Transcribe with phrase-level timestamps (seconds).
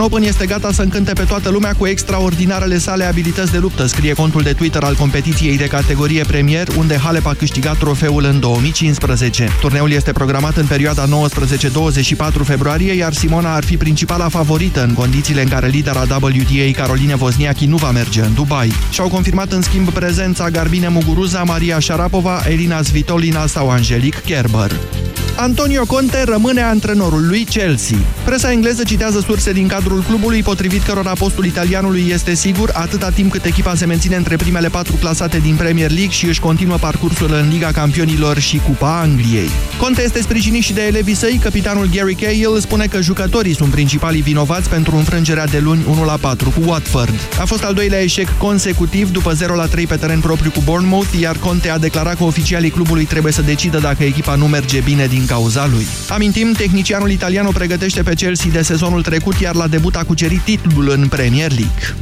[0.00, 4.12] Open este gata să încânte pe toată lumea cu extraordinarele sale abilități de luptă, scrie
[4.12, 9.48] contul de Twitter al competiției de categorie premier, unde Halep a câștigat trofeul în 2015.
[9.60, 11.08] Turneul este programat în perioada 19-24
[12.44, 17.66] februarie, iar Simona ar fi principala favorită în condițiile în care lidera WTA Caroline Wozniacki
[17.66, 18.72] nu va merge în Dubai.
[18.90, 24.70] Și-au confirmat în schimb prezența Garbine Muguruza, Maria Sharapova, Elina Svitolina sau Angelique Kerber.
[25.36, 27.96] Antonio Conte rămâne antrenorul lui Chelsea.
[28.24, 33.30] Presa engleză citează surse din cadrul clubului, potrivit cărora postul italianului este sigur atâta timp
[33.30, 37.32] cât echipa se menține între primele patru clasate din Premier League și își continuă parcursul
[37.32, 39.50] în Liga Campionilor și Cupa Angliei.
[39.78, 44.22] Conte este sprijinit și de elevii săi, capitanul Gary Cahill spune că jucătorii sunt principalii
[44.22, 47.14] vinovați pentru înfrângerea de luni 1-4 cu Watford.
[47.40, 51.70] A fost al doilea eșec consecutiv după 0-3 pe teren propriu cu Bournemouth, iar Conte
[51.70, 55.66] a declarat că oficialii clubului trebuie să decidă dacă echipa nu merge bine din cauza
[55.66, 55.86] lui.
[56.08, 60.40] Amintim, tehnicianul italian o pregătește pe Chelsea de sezonul trecut, iar la debut a cucerit
[60.40, 61.94] titlul în Premier League.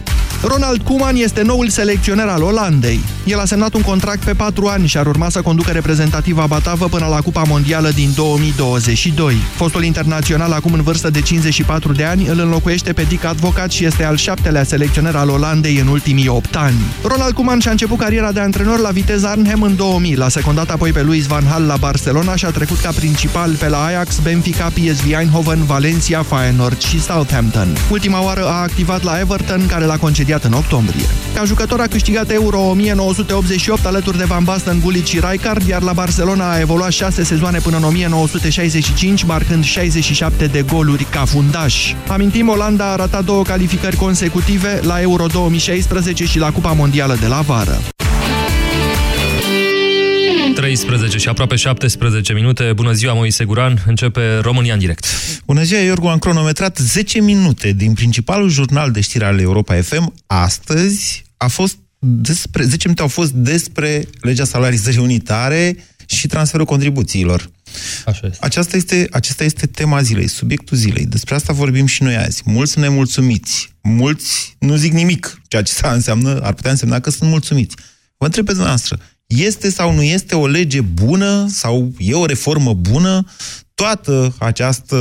[0.44, 3.00] Ronald Koeman este noul selecționer al Olandei.
[3.24, 6.88] El a semnat un contract pe 4 ani și ar urma să conducă reprezentativa batavă
[6.88, 9.34] până la Cupa Mondială din 2022.
[9.56, 13.84] Fostul internațional, acum în vârstă de 54 de ani, îl înlocuiește pe Dick Advocat și
[13.84, 16.78] este al șaptelea selecționer al Olandei în ultimii 8 ani.
[17.02, 20.90] Ronald Koeman și-a început cariera de antrenor la Vitesse Arnhem în 2000, l-a secundat apoi
[20.90, 24.64] pe Luis Van Hal la Barcelona și a trecut ca principal pe la Ajax, Benfica,
[24.74, 27.61] PSV Eindhoven, Valencia, Feyenoord și Southampton.
[27.90, 31.06] Ultima oară a activat la Everton, care l-a concediat imediat în octombrie.
[31.34, 35.92] Ca jucător a câștigat Euro 1988 alături de Van Basten, Gullit și Rijkaard, iar la
[35.92, 41.94] Barcelona a evoluat 6 sezoane până în 1965, marcând 67 de goluri ca fundaș.
[42.08, 47.26] Amintim, Olanda a ratat două calificări consecutive la Euro 2016 și la Cupa Mondială de
[47.26, 47.80] la vară.
[50.72, 52.72] 13 și aproape 17 minute.
[52.72, 53.82] Bună ziua, Moise Guran.
[53.86, 55.06] Începe România în direct.
[55.46, 56.06] Bună ziua, Iorgu.
[56.06, 60.14] Am cronometrat 10 minute din principalul jurnal de știri ale Europa FM.
[60.26, 65.76] Astăzi a fost despre, 10 minute au fost despre legea salarizării unitare
[66.06, 67.50] și transferul contribuțiilor.
[68.06, 68.38] Așa este.
[68.40, 71.06] Aceasta este, acesta este tema zilei, subiectul zilei.
[71.06, 72.42] Despre asta vorbim și noi azi.
[72.44, 73.72] Mulți sunt nemulțumiți.
[73.82, 77.74] Mulți nu zic nimic, ceea ce înseamnă, ar putea însemna că sunt mulțumiți.
[78.16, 78.98] Vă întreb pe dumneavoastră,
[79.36, 83.24] este sau nu este o lege bună sau e o reformă bună
[83.74, 84.96] toată această,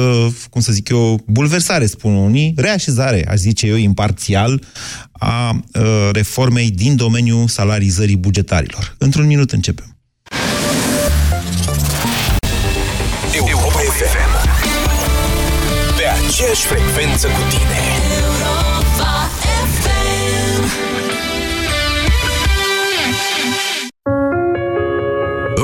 [0.50, 4.64] cum să zic eu, bulversare, spun unii, reașezare, aș zice eu, imparțial,
[5.12, 8.96] a uh, reformei din domeniul salarizării bugetarilor.
[8.98, 9.96] Într-un minut începem.
[13.34, 14.50] Europa FM.
[15.98, 18.11] Pe aceeași frecvență cu tine.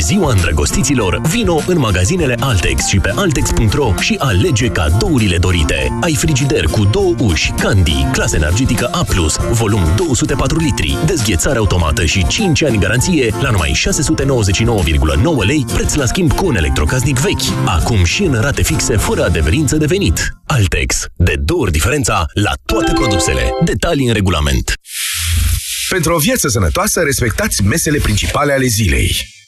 [0.00, 5.98] De ziua îndrăgostiților, vino în magazinele Altex și pe altex.ro și alege cadourile dorite.
[6.00, 9.04] Ai frigider cu două uși, Candy, clasă energetică A+,
[9.50, 16.06] volum 204 litri, dezghețare automată și 5 ani garanție la numai 699,9 lei, preț la
[16.06, 17.66] schimb cu un electrocasnic vechi.
[17.66, 20.28] Acum și în rate fixe, fără adeverință de venit.
[20.46, 21.04] Altex.
[21.16, 23.50] De două ori diferența la toate produsele.
[23.64, 24.72] Detalii în regulament.
[25.88, 29.38] Pentru o viață sănătoasă, respectați mesele principale ale zilei.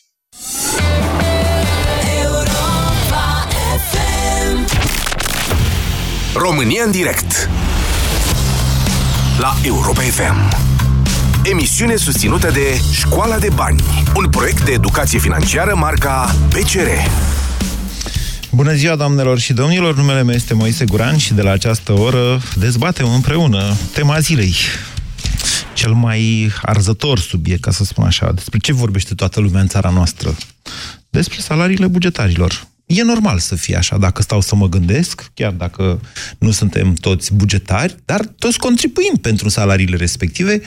[6.34, 7.50] România în direct
[9.38, 10.54] La Europa FM
[11.50, 13.82] Emisiune susținută de Școala de Bani
[14.16, 16.88] Un proiect de educație financiară marca PCR
[18.50, 19.96] Bună ziua, doamnelor și domnilor!
[19.96, 24.54] Numele meu este Moise Guran și de la această oră dezbatem împreună tema zilei.
[25.82, 28.32] Cel mai arzător subiect, ca să spun așa.
[28.32, 30.36] Despre ce vorbește toată lumea în țara noastră?
[31.10, 32.66] Despre salariile bugetarilor.
[32.86, 36.00] E normal să fie așa, dacă stau să mă gândesc, chiar dacă
[36.38, 40.60] nu suntem toți bugetari, dar toți contribuim pentru salariile respective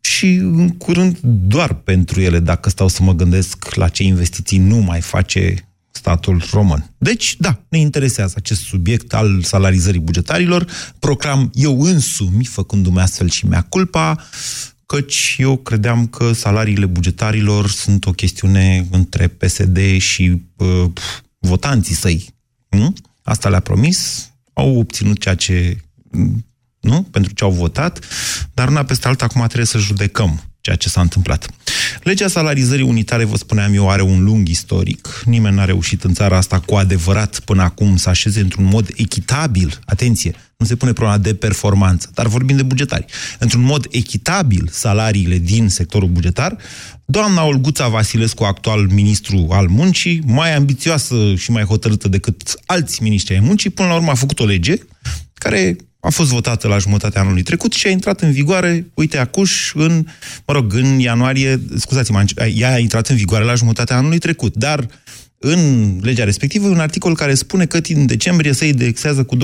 [0.00, 4.76] și în curând doar pentru ele, dacă stau să mă gândesc la ce investiții nu
[4.76, 5.69] mai face
[6.00, 6.90] statul român.
[6.98, 10.66] Deci, da, ne interesează acest subiect al salarizării bugetarilor.
[10.98, 14.24] Proclam eu însumi, făcându-mi astfel și mea culpa,
[14.86, 20.84] căci eu credeam că salariile bugetarilor sunt o chestiune între PSD și uh,
[21.38, 22.34] votanții săi.
[22.68, 22.92] Nu?
[23.22, 25.76] Asta le-a promis, au obținut ceea ce
[26.80, 27.02] nu?
[27.02, 28.04] Pentru ce au votat,
[28.54, 31.48] dar una peste alta acum trebuie să judecăm ceea ce s-a întâmplat.
[32.02, 35.22] Legea salarizării unitare, vă spuneam eu, are un lung istoric.
[35.24, 39.80] Nimeni n-a reușit în țara asta cu adevărat până acum să așeze într-un mod echitabil,
[39.84, 43.04] atenție, nu se pune problema de performanță, dar vorbim de bugetari,
[43.38, 46.56] într-un mod echitabil salariile din sectorul bugetar,
[47.04, 53.34] doamna Olguța Vasilescu, actual ministru al muncii, mai ambițioasă și mai hotărâtă decât alți miniștri
[53.34, 54.74] ai muncii, până la urmă a făcut o lege
[55.34, 59.72] care a fost votată la jumătatea anului trecut și a intrat în vigoare, uite, acuș,
[59.74, 60.06] în,
[60.46, 62.24] mă rog, în ianuarie, scuzați-mă,
[62.54, 64.86] ea a intrat în vigoare la jumătatea anului trecut, dar
[65.42, 69.40] în legea respectivă e un articol care spune că în decembrie se indexează cu 25%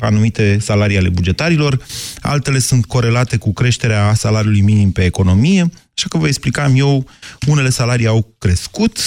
[0.00, 1.86] anumite salarii ale bugetarilor,
[2.20, 5.60] altele sunt corelate cu creșterea salariului minim pe economie,
[5.96, 7.06] așa că vă explicam eu,
[7.46, 8.98] unele salarii au crescut,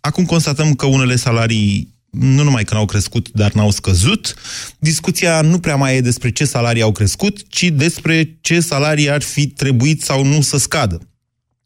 [0.00, 4.34] acum constatăm că unele salarii nu numai că n-au crescut, dar n-au scăzut.
[4.78, 9.22] Discuția nu prea mai e despre ce salarii au crescut, ci despre ce salarii ar
[9.22, 11.00] fi trebuit sau nu să scadă.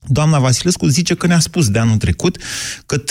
[0.07, 2.39] Doamna Vasilescu zice că ne-a spus de anul trecut
[2.87, 3.03] că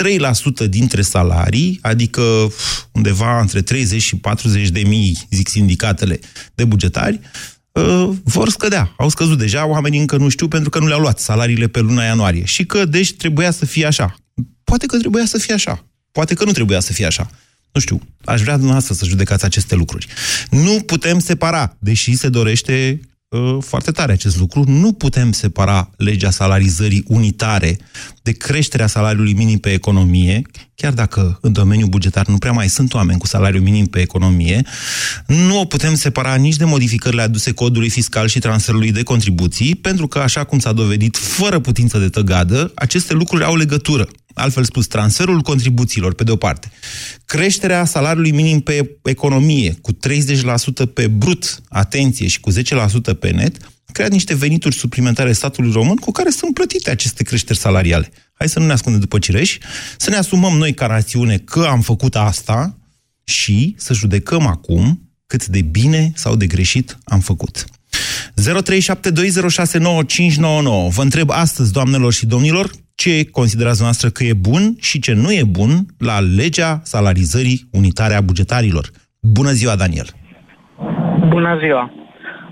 [0.65, 2.51] 3% dintre salarii, adică
[2.91, 6.19] undeva între 30 și 40 de mii, zic sindicatele,
[6.55, 7.19] de bugetari,
[7.71, 8.93] uh, vor scădea.
[8.97, 12.03] Au scăzut deja, oamenii încă nu știu pentru că nu le-au luat salariile pe luna
[12.03, 12.45] ianuarie.
[12.45, 14.15] Și că, deci, trebuia să fie așa.
[14.63, 15.85] Poate că trebuia să fie așa.
[16.11, 17.29] Poate că nu trebuia să fie așa.
[17.71, 20.07] Nu știu, aș vrea dumneavoastră să judecați aceste lucruri.
[20.49, 26.29] Nu putem separa, deși se dorește uh, foarte tare acest lucru, nu putem separa legea
[26.29, 27.77] salarizării unitare
[28.21, 30.41] de creșterea salariului minim pe economie,
[30.75, 34.61] chiar dacă în domeniul bugetar nu prea mai sunt oameni cu salariu minim pe economie,
[35.27, 40.07] nu o putem separa nici de modificările aduse codului fiscal și transferului de contribuții, pentru
[40.07, 44.87] că, așa cum s-a dovedit, fără putință de tăgadă, aceste lucruri au legătură altfel spus,
[44.87, 46.71] transferul contribuțiilor, pe de o parte,
[47.25, 49.95] creșterea salariului minim pe economie cu 30%
[50.93, 52.55] pe brut, atenție, și cu 10%
[53.19, 53.57] pe net,
[53.91, 58.11] crea niște venituri suplimentare statului român cu care sunt plătite aceste creșteri salariale.
[58.33, 59.59] Hai să nu ne ascundem după cireși,
[59.97, 62.77] să ne asumăm noi ca națiune că am făcut asta
[63.23, 67.65] și să judecăm acum cât de bine sau de greșit am făcut.
[68.37, 68.41] 0372069599.
[70.95, 75.31] Vă întreb astăzi, doamnelor și domnilor, ce considerați noastră că e bun și ce nu
[75.31, 78.85] e bun la legea salarizării unitare a bugetarilor.
[79.21, 80.07] Bună ziua, Daniel!
[81.27, 81.91] Bună ziua!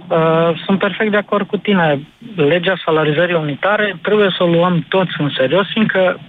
[0.09, 2.07] Uh, sunt perfect de acord cu tine.
[2.35, 6.19] Legea salarizării unitare trebuie să o luăm toți în serios, fiindcă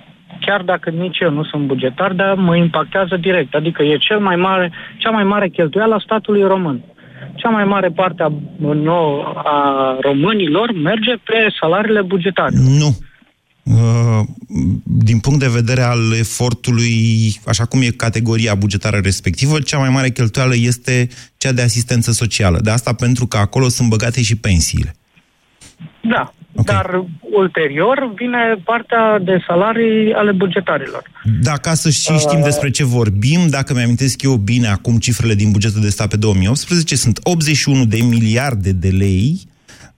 [0.41, 3.55] chiar dacă nici eu nu sunt bugetar, dar mă impactează direct.
[3.55, 6.85] Adică e cel mai mare, cea mai mare cheltuială a statului român.
[7.35, 8.33] Cea mai mare parte a,
[8.75, 12.57] nou, a românilor merge pe salariile bugetare.
[12.79, 12.97] Nu.
[13.63, 14.27] Uh,
[14.85, 16.93] din punct de vedere al efortului,
[17.47, 22.59] așa cum e categoria bugetară respectivă, cea mai mare cheltuială este cea de asistență socială.
[22.63, 24.95] De asta pentru că acolo sunt băgate și pensiile.
[26.01, 26.75] Da, okay.
[26.75, 31.03] dar ulterior vine partea de salarii ale bugetarilor.
[31.43, 32.45] Da, ca să și știm uh...
[32.45, 36.97] despre ce vorbim, dacă mi-amintesc eu bine acum cifrele din bugetul de stat pe 2018,
[36.97, 39.49] sunt 81 de miliarde de lei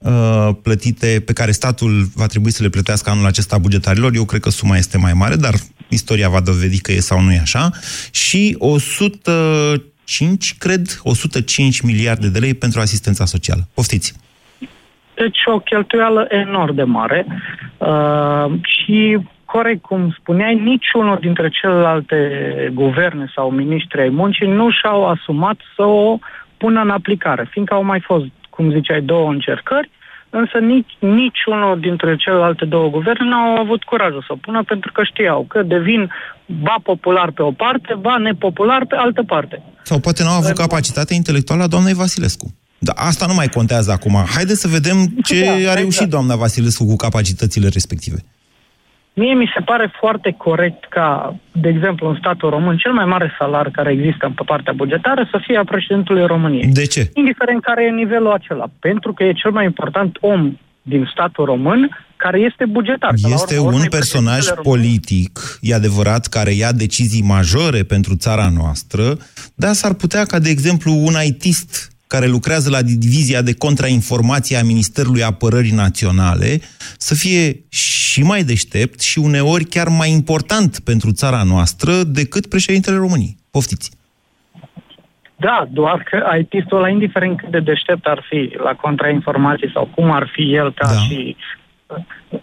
[0.02, 4.14] Uh, plătite, pe care statul va trebui să le plătească anul acesta bugetarilor.
[4.14, 5.54] Eu cred că suma este mai mare, dar
[5.88, 7.70] istoria va dovedi că e sau nu e așa.
[8.10, 13.68] Și 105, cred, 105 miliarde de lei pentru asistența socială.
[13.74, 14.12] Poftiți!
[15.14, 17.26] Deci o cheltuială enorm de mare
[17.78, 22.18] uh, și corect cum spuneai, niciunul dintre celelalte
[22.74, 26.18] guverne sau ministri ai muncii nu și-au asumat să o
[26.56, 29.90] pună în aplicare, fiindcă au mai fost cum ziceai, două încercări,
[30.30, 35.02] însă nici, niciunul dintre celelalte două guverne n-au avut curajul să o pună pentru că
[35.04, 36.10] știau că devin
[36.46, 39.62] ba popular pe o parte, ba nepopular pe altă parte.
[39.82, 42.46] Sau poate n-au avut capacitatea intelectuală a doamnei Vasilescu.
[42.88, 44.14] Dar asta nu mai contează acum.
[44.34, 46.10] Haideți să vedem ce da, a reușit exact.
[46.10, 48.18] doamna Vasilescu cu capacitățile respective.
[49.14, 53.34] Mie mi se pare foarte corect ca, de exemplu, în statul român, cel mai mare
[53.38, 56.66] salar care există pe partea bugetară să fie a președintelui României.
[56.66, 57.10] De ce?
[57.14, 58.66] Indiferent care e nivelul acela.
[58.80, 63.12] Pentru că e cel mai important om din statul român care este bugetar.
[63.14, 69.16] Este urmă, un personaj politic, e adevărat, care ia decizii majore pentru țara noastră,
[69.54, 74.70] dar s-ar putea ca, de exemplu, un ITist care lucrează la divizia de contrainformație a
[74.72, 76.50] Ministerului Apărării Naționale
[77.08, 82.96] să fie și mai deștept și uneori chiar mai important pentru țara noastră decât președintele
[82.96, 83.36] României.
[83.50, 83.90] Poftiți!
[85.36, 90.10] Da, doar că IT-ul ăla, indiferent cât de deștept ar fi la contrainformații sau cum
[90.10, 90.98] ar fi el ca da.
[91.04, 91.36] și...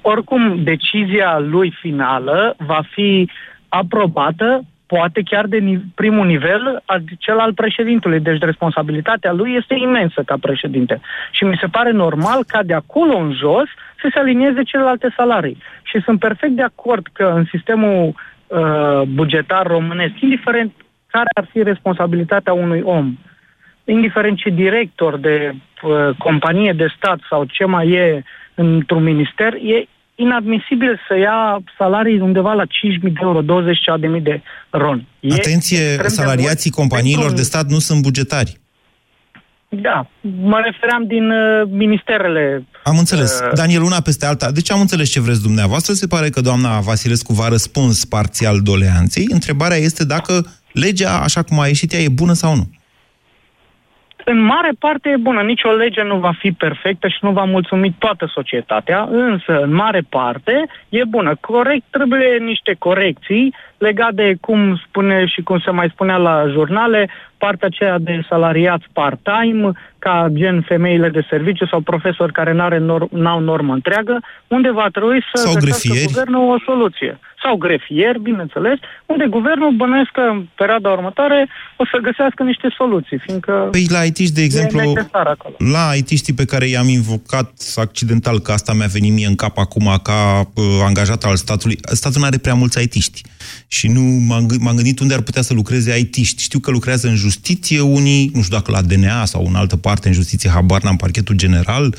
[0.02, 3.30] Oricum, decizia lui finală va fi
[3.70, 6.84] aprobată poate chiar de ni- primul nivel,
[7.18, 8.20] cel al președintelui.
[8.20, 11.02] Deci responsabilitatea lui este imensă ca președinte.
[11.32, 13.68] Și mi se pare normal ca de acolo în jos
[14.02, 15.58] să se alinieze celelalte salarii.
[15.84, 18.14] Și sunt perfect de acord că în sistemul
[18.48, 20.72] uh, bugetar românesc, indiferent
[21.08, 23.18] care ar fi responsabilitatea unui om,
[23.84, 28.24] indiferent ce director de uh, companie de stat sau ce mai e
[28.56, 29.86] într-un minister, e
[30.26, 31.40] inadmisibil să ia
[31.78, 32.70] salarii undeva la 5.000
[33.02, 35.06] de euro, 20.000 de ron.
[35.20, 38.60] E Atenție, extrem de salariații mult companiilor pentru- de stat nu sunt bugetari.
[39.70, 42.66] Da, mă refeream din uh, ministerele...
[42.84, 43.40] Am înțeles.
[43.40, 44.52] Uh, Daniel, una peste alta.
[44.52, 45.94] Deci am înțeles ce vreți dumneavoastră.
[45.94, 49.26] Se pare că doamna Vasilescu v-a răspuns parțial doleanței.
[49.30, 52.70] Întrebarea este dacă legea, așa cum a ieșit ea, e bună sau nu.
[54.32, 57.96] În mare parte e bună, nicio lege nu va fi perfectă și nu va mulțumi
[58.00, 61.36] toată societatea, însă în mare parte e bună.
[61.40, 67.10] Corect, trebuie niște corecții legate de cum spune și cum se mai spunea la jurnale,
[67.44, 73.10] partea aceea de salariați part-time, ca gen femeile de serviciu sau profesori care n-are nor-
[73.24, 74.16] n-au normă întreagă,
[74.48, 76.12] unde va trebui să Sau găsească grefieri.
[76.12, 77.20] guvernul o soluție.
[77.44, 83.18] Sau grefieri, bineînțeles, unde guvernul bănuiesc că în perioada următoare o să găsească niște soluții,
[83.26, 85.56] fiindcă Păi la IT, de exemplu, e necesar acolo.
[85.72, 89.88] la it pe care i-am invocat accidental, că asta mi-a venit mie în cap acum
[90.04, 90.20] ca
[90.56, 92.94] uh, angajat al statului, statul nu are prea mulți it
[93.68, 97.08] și nu m-am, gâ- m-am gândit unde ar putea să lucreze it Știu că lucrează
[97.08, 100.82] în justiție unii, nu știu dacă la DNA sau în altă parte în justiție, habar
[100.84, 101.96] n-am parchetul general,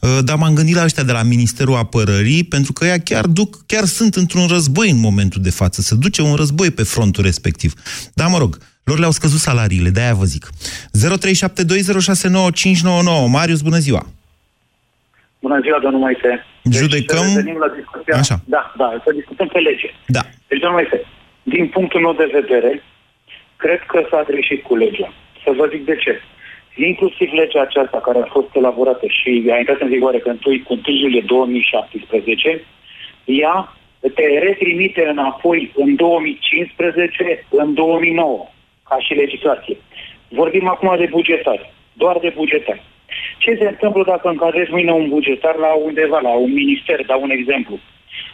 [0.00, 3.66] uh, dar m-am gândit la ăștia de la Ministerul Apărării, pentru că ea chiar duc,
[3.66, 5.80] chiar sunt într-un război în momentul de față.
[5.80, 7.72] Se duce un război pe frontul respectiv.
[8.14, 10.46] Dar mă rog, lor le-au scăzut salariile, de-aia vă zic.
[10.46, 10.50] 0372069599.
[13.36, 14.06] Marius, bună ziua!
[15.40, 16.30] Bună ziua, domnul Moise.
[16.80, 18.14] Judecăm- Deci, să revenim la discuția...
[18.22, 18.36] Așa.
[18.54, 19.88] Da, da, să discutăm pe lege.
[20.16, 20.22] Da.
[20.48, 20.98] Deci, domnul Moise,
[21.54, 22.70] din punctul meu de vedere,
[23.64, 25.12] cred că s-a greșit cu legea.
[25.44, 26.20] Să vă zic de ce.
[26.90, 30.72] Inclusiv legea aceasta care a fost elaborată și a intrat în vigoare că întâi, cu
[30.72, 32.64] 1 iulie 2017,
[33.24, 33.56] ea
[34.14, 38.46] te retrimite înapoi în 2015, în 2009,
[38.88, 39.76] ca și legislație.
[40.28, 42.82] Vorbim acum de bugetari, doar de bugetari.
[43.38, 47.30] Ce se întâmplă dacă încadrezi mâine un bugetar la undeva, la un minister, dau un
[47.30, 47.78] exemplu.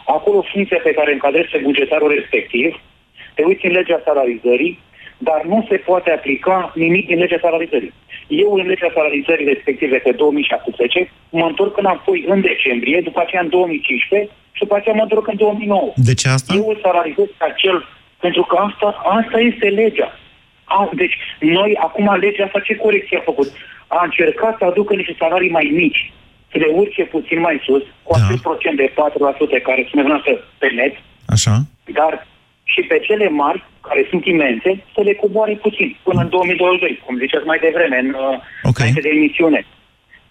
[0.05, 2.79] Acolo funcția pe care încadrezi pe bugetarul respectiv,
[3.35, 4.79] te uiți în legea salarizării,
[5.23, 7.93] dar nu se poate aplica nimic din legea salarizării.
[8.27, 13.49] Eu în legea salarizării respective pe 2017 mă întorc înapoi în decembrie, după aceea în
[13.49, 15.93] 2015 și după aceea mă întorc în 2009.
[15.95, 16.53] De ce asta?
[16.55, 17.77] Eu îl salarizez pe acel,
[18.19, 18.87] pentru că asta,
[19.19, 20.09] asta este legea.
[20.63, 23.47] A, deci, noi, acum, legea asta, ce corecție a făcut?
[23.87, 26.11] A încercat să aducă niște salarii mai mici,
[26.51, 28.23] să le urce puțin mai sus, cu Da.
[28.25, 30.93] acel procent de 4% care spuneți noastră pe net,
[31.35, 31.55] Așa?
[31.99, 32.27] dar
[32.63, 37.17] și pe cele mari, care sunt imense, să le coboare puțin, până în 2022, cum
[37.17, 38.15] ziceți mai devreme, în,
[38.63, 38.79] Ok.
[38.79, 39.65] înainte de emisiune.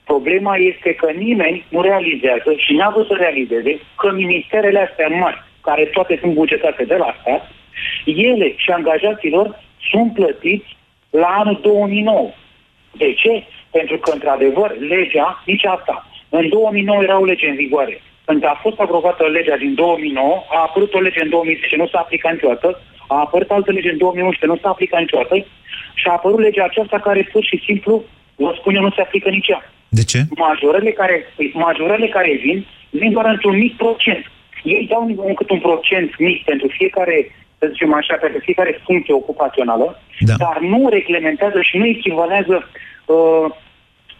[0.04, 5.42] Problema este că nimeni nu realizează și n-a vrut să realizeze că ministerele astea mari,
[5.60, 7.50] care toate sunt bugetate de la stat,
[8.04, 9.58] ele și angajaților
[9.90, 10.76] sunt plătiți
[11.10, 12.30] la anul 2009.
[12.92, 13.44] De ce?
[13.70, 16.06] Pentru că, într-adevăr, legea, nici asta.
[16.28, 18.02] În 2009 era o lege în vigoare.
[18.24, 21.98] Când a fost aprobată legea din 2009, a apărut o lege în 2010, nu s-a
[21.98, 22.80] aplicat niciodată,
[23.14, 25.34] a apărut altă lege în 2011, nu s-a aplicat niciodată,
[26.00, 27.92] și a apărut legea aceasta care pur și simplu,
[28.44, 29.62] vă spun eu, nu se aplică nici ea.
[29.98, 30.18] De ce?
[30.46, 31.16] Majorările care,
[31.52, 32.58] majorările care vin,
[33.00, 34.24] vin doar într-un mic procent.
[34.64, 37.16] Ei dau un, cât un procent mic pentru fiecare,
[37.58, 39.86] să zicem așa, pentru fiecare funcție ocupațională,
[40.20, 40.34] Da.
[40.44, 42.56] dar nu reglementează și nu echivalează
[43.06, 43.46] uh,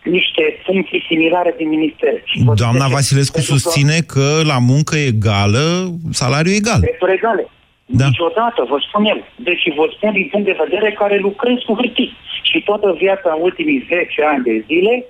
[0.05, 2.13] niște funcții similare din minister.
[2.25, 2.95] Și vă zic Doamna de ce.
[2.95, 5.65] Vasilescu Pentru că susține că la muncă egală,
[6.11, 6.81] salariu egal.
[6.81, 7.49] Drepturi egale.
[7.93, 8.05] Da.
[8.07, 9.21] Niciodată, vă spun eu.
[9.37, 12.17] Deci vă spun din punct de vedere care lucrez cu hârtii.
[12.43, 15.05] Și toată viața, în ultimii 10 ani de zile,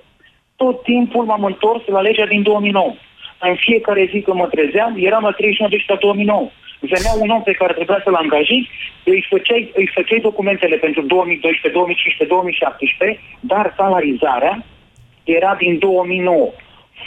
[0.55, 2.93] tot timpul m-am întors la legea din 2009.
[3.39, 6.49] În fiecare zi când mă trezeam, eram la 31 decembrie 2009.
[6.79, 8.69] Venea un om pe care trebuia să-l angajezi,
[9.03, 14.53] îi făceai, îi făceai documentele pentru 2012, 2015, 2017, dar salarizarea
[15.23, 16.49] era din 2009.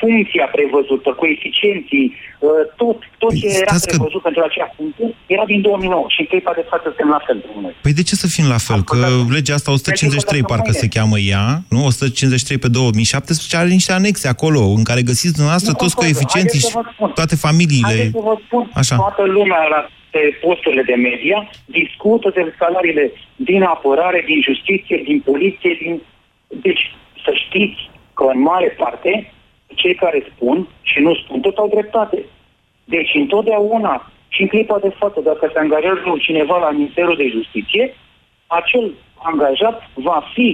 [0.02, 5.06] Funcția prevăzută, coeficienții, uh, tot, tot Păi, ce era stați că- prevăzut pentru acea funcție
[5.36, 7.74] era din 2009 și în clipa de față suntem la fel pentru noi.
[7.84, 8.80] Păi de ce să fim la fel?
[8.90, 11.80] Că Ascultați- legea asta 153 Pentru că parcă dacă se cheamă ea, nu?
[11.84, 16.14] 153 pe 2017 are niște anexe acolo în care găsiți dumneavoastră Nu toți contează.
[16.14, 17.10] coeficienții și Haideți să vă spun.
[17.20, 17.94] toate familiile.
[18.00, 18.94] Haideți să vă spun, Așa.
[19.04, 19.80] toată lumea la
[20.14, 21.38] pe posturile de media
[21.80, 23.06] discută de salariile
[23.50, 25.92] din apărare, din justiție, din poliție, din...
[26.66, 26.82] Deci,
[27.24, 27.80] să știți
[28.18, 29.10] că în mare parte,
[29.74, 32.24] cei care spun și nu spun, tot au dreptate.
[32.84, 37.94] Deci, întotdeauna, și în clipa de față, dacă se angajează cineva la Ministerul de Justiție,
[38.46, 38.84] acel
[39.30, 40.48] angajat va fi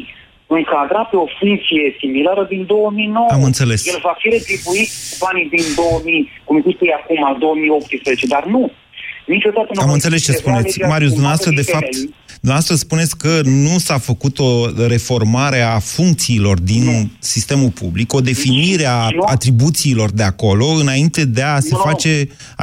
[0.46, 3.26] încadrat pe o funcție similară din 2009.
[3.30, 3.86] Am înțeles.
[3.92, 4.90] El va fi retribuit
[5.24, 8.70] banii din 2000, cum zici acum, 2018, dar nu.
[9.26, 10.80] Niciodată nu Am înțeles ce spuneți.
[10.92, 11.94] Marius, dumneavoastră, de fapt,
[12.42, 13.32] Dumneavoastră spuneți că
[13.64, 14.50] nu s-a făcut o
[14.94, 16.98] reformare a funcțiilor din nu.
[17.34, 19.22] sistemul public, o definire a nu.
[19.34, 21.84] atribuțiilor de acolo, înainte de a se nu.
[21.88, 22.12] face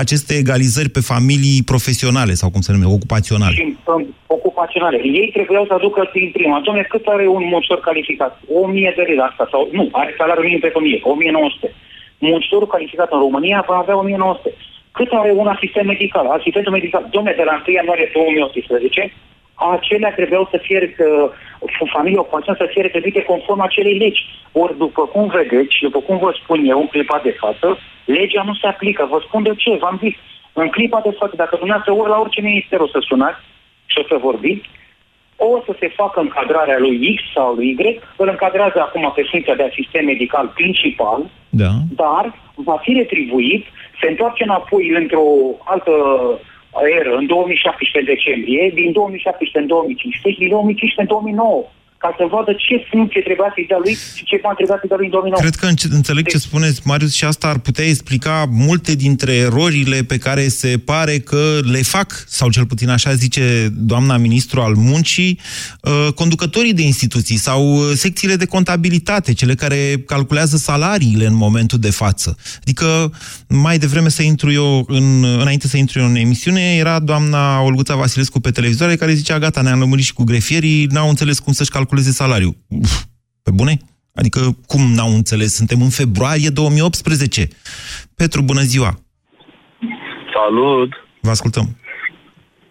[0.04, 3.56] aceste egalizări pe familii profesionale, sau cum se numește, ocupaționale.
[3.60, 4.98] Și, um, ocupaționale.
[5.22, 6.58] Ei trebuiau să aducă din prima.
[6.66, 8.32] Dom'le, cât are un muncitor calificat?
[8.48, 11.74] 1000 de lei asta, sau nu, are salariul minim pe familie, 1900.
[12.20, 14.54] Muncitorul calificat în România va avea 1900.
[14.98, 16.26] Cât are un asistent medical?
[16.38, 19.14] Asistentul medical, domne, de la 1 ianuarie 2018,
[19.58, 21.30] acelea trebuiau să fie, uh,
[21.94, 24.26] familia ocupațională să fie retribuite conform acelei legi.
[24.52, 28.44] Ori, după cum vedeți și după cum vă spun eu în clipa de față, legea
[28.44, 29.08] nu se aplică.
[29.10, 30.16] Vă spun de ce, v-am zis.
[30.54, 33.42] În clipa de față, dacă dumneavoastră ori la orice minister o să sunați
[33.86, 34.70] și o să vorbiți,
[35.38, 39.56] o să se facă încadrarea lui X sau lui Y, îl încadrează acum pe funcția
[39.56, 41.72] de asistent medical principal, da.
[41.96, 43.66] dar va fi retribuit,
[44.02, 45.28] se întoarce înapoi într-o
[45.64, 45.94] altă
[47.02, 51.64] eră în 2017 decembrie, din 2017 în 2015 și din 2015 în 2009
[51.98, 54.98] ca să vadă ce funcție trebuia să-i dea lui și ce bani trebuia să-i dea
[54.98, 55.42] lui în 2009.
[55.42, 60.18] Cred că înțeleg ce spuneți, Marius, și asta ar putea explica multe dintre erorile pe
[60.18, 65.40] care se pare că le fac, sau cel puțin așa zice doamna ministru al muncii,
[65.82, 71.80] uh, conducătorii de instituții sau uh, secțiile de contabilitate, cele care calculează salariile în momentul
[71.80, 72.38] de față.
[72.62, 73.12] Adică,
[73.48, 77.96] mai devreme să intru eu, în, înainte să intru eu în emisiune, era doamna Olguța
[77.96, 81.70] Vasilescu pe televizoare care zicea, gata, ne-am lămurit și cu grefierii, n-au înțeles cum să-și
[81.70, 82.56] calculeze calculeze salariul.
[82.68, 82.94] Uf,
[83.44, 83.74] pe bune?
[84.16, 85.56] Adică cum n-au înțeles?
[85.56, 87.48] Suntem în februarie 2018.
[88.16, 88.92] Petru, bună ziua!
[90.34, 90.92] Salut!
[91.22, 91.66] Vă ascultăm.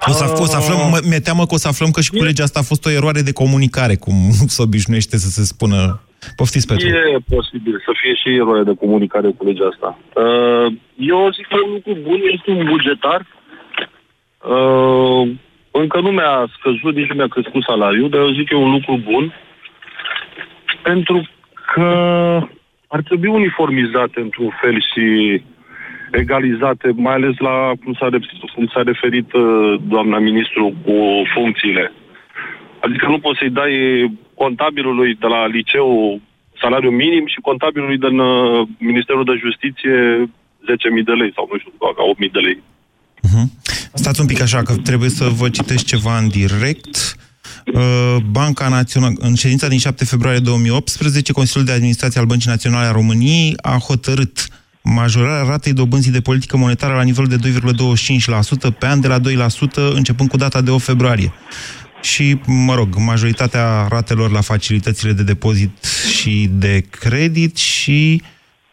[0.09, 2.43] O să, o să aflăm, mi-e teamă că o să aflăm că și cu legea
[2.43, 4.15] asta a fost o eroare de comunicare, cum
[4.55, 6.01] se obișnuiește să se spună.
[6.37, 6.87] Poftiți, Petru.
[6.89, 9.99] E posibil să fie și eroare de comunicare cu legea asta.
[10.23, 13.21] Uh, eu zic că un lucru bun este un bugetar
[14.55, 15.25] uh,
[15.81, 18.71] încă nu mi-a scăzut, nici nu mi-a crescut salariul, dar eu zic că e un
[18.71, 19.35] lucru bun,
[20.83, 21.29] pentru
[21.73, 21.89] că
[22.89, 25.07] ar trebui uniformizate într-un fel și
[26.11, 28.09] egalizate, mai ales la cum s-a,
[28.55, 30.95] cum s-a referit uh, doamna ministru cu
[31.35, 31.93] funcțiile.
[32.81, 33.75] Adică nu poți să-i dai
[34.35, 36.21] contabilului de la liceu
[36.61, 41.73] salariu minim și contabilului din uh, Ministerul de Justiție 10.000 de lei sau nu știu,
[42.27, 42.63] 8.000 de lei.
[43.27, 43.47] Uh-huh.
[43.95, 47.17] Stați un pic așa, că trebuie să vă citesc ceva în direct.
[47.75, 52.87] Uh, Banca Națională, în ședința din 7 februarie 2018, Consiliul de Administrație al Băncii Naționale
[52.87, 54.49] a României a hotărât
[54.83, 57.53] majorarea ratei dobânzii de politică monetară la nivelul de
[58.71, 59.23] 2,25% pe an de la 2%
[59.75, 61.33] începând cu data de 8 februarie.
[62.03, 65.85] Și, mă rog, majoritatea ratelor la facilitățile de depozit
[66.17, 68.29] și de credit și uh,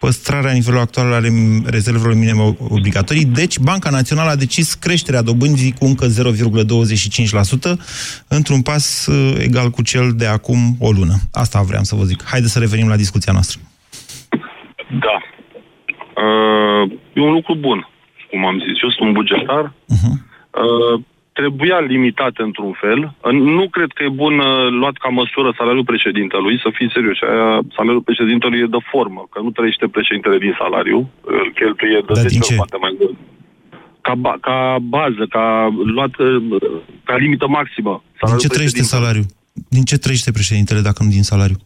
[0.05, 1.29] păstrarea nivelului actual ale
[1.65, 3.25] rezervelor minime obligatorii.
[3.25, 6.09] Deci, Banca Națională a decis creșterea dobânzii cu încă 0,25%
[8.37, 11.15] într-un pas uh, egal cu cel de acum o lună.
[11.43, 12.19] Asta vreau să vă zic.
[12.31, 13.57] Haideți să revenim la discuția noastră.
[15.05, 15.15] Da.
[16.23, 17.87] Uh, e un lucru bun,
[18.29, 18.75] cum am zis.
[18.83, 19.73] Eu sunt un bugetar.
[19.95, 20.15] Uh-huh.
[21.33, 22.99] Uh, trebuia limitate într-un fel.
[23.31, 27.17] Nu cred că e bun uh, luat ca măsură salariul președintelui, să fim serios.
[27.77, 32.27] Salariul președintelui e de formă, că nu trăiește președintele din salariu, îl cheltuie de Dar
[32.27, 33.17] 10 ori mai mult.
[34.01, 35.45] Ca, ba, ca bază, ca
[35.95, 36.61] luat uh,
[37.03, 38.03] ca limită maximă.
[38.25, 39.25] Din ce trăiește salariul?
[39.69, 41.57] Din ce trăiește președintele dacă nu din salariu?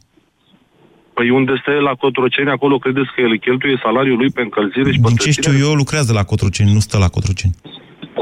[1.13, 4.99] Păi unde stă la Cotroceni, acolo credeți că el cheltuie salariul lui pe încălzire și
[4.99, 7.55] pe Din ce știu eu, lucrează la Cotroceni, nu stă la Cotroceni.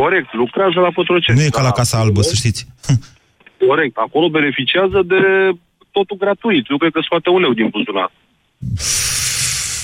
[0.01, 1.37] Corect, lucrează la Cotroceni.
[1.37, 2.61] Nu e ca la Casa Albă, să știți.
[3.67, 5.21] Corect, acolo beneficiază de
[5.91, 6.65] totul gratuit.
[6.69, 8.11] Eu cred că scoate un leu din buzunar.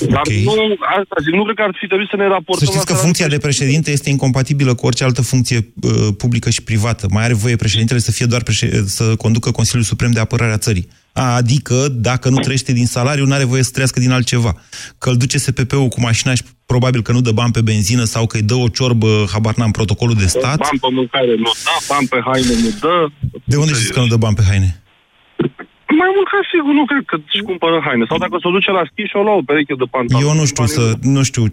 [0.10, 0.42] Dar okay.
[0.44, 2.68] nu, asta zic, nu cred că ar fi trebuit să ne raportăm...
[2.68, 6.64] Să știți că funcția de președinte este incompatibilă cu orice altă funcție uh, publică și
[6.64, 7.08] privată.
[7.10, 8.86] Mai are voie președintele să fie doar președ...
[8.86, 10.88] să conducă Consiliul Suprem de Apărare a țării.
[11.14, 14.62] Adică, dacă nu trăiește din salariu, nu are voie să trăiască din altceva.
[14.98, 18.24] Că îl duce SPP-ul cu mașina și probabil că nu dă bani pe benzină sau
[18.30, 20.60] că îi dă o ciorbă, habar n-am, protocolul de stat.
[20.68, 22.98] Bani pe mâncare nu da, bani pe haine nu dă.
[23.52, 24.70] De unde știți că nu dă bani pe haine?
[26.02, 28.06] Mai mult ca sigur, nu cred că își cumpără haine.
[28.10, 30.26] Sau dacă se duce la schi și o lua o pereche de pantaloni.
[30.28, 30.84] Eu nu știu, să,
[31.16, 31.44] nu, știu,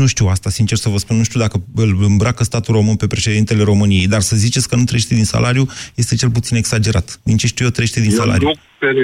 [0.00, 1.16] nu știu asta, sincer să vă spun.
[1.20, 4.84] Nu știu dacă îl îmbracă statul român pe președintele României, dar să ziceți că nu
[4.88, 5.64] trăiește din salariu
[6.02, 7.06] este cel puțin exagerat.
[7.28, 8.46] Din ce știu eu, trăiește din eu salariu.
[8.46, 8.96] Nu cred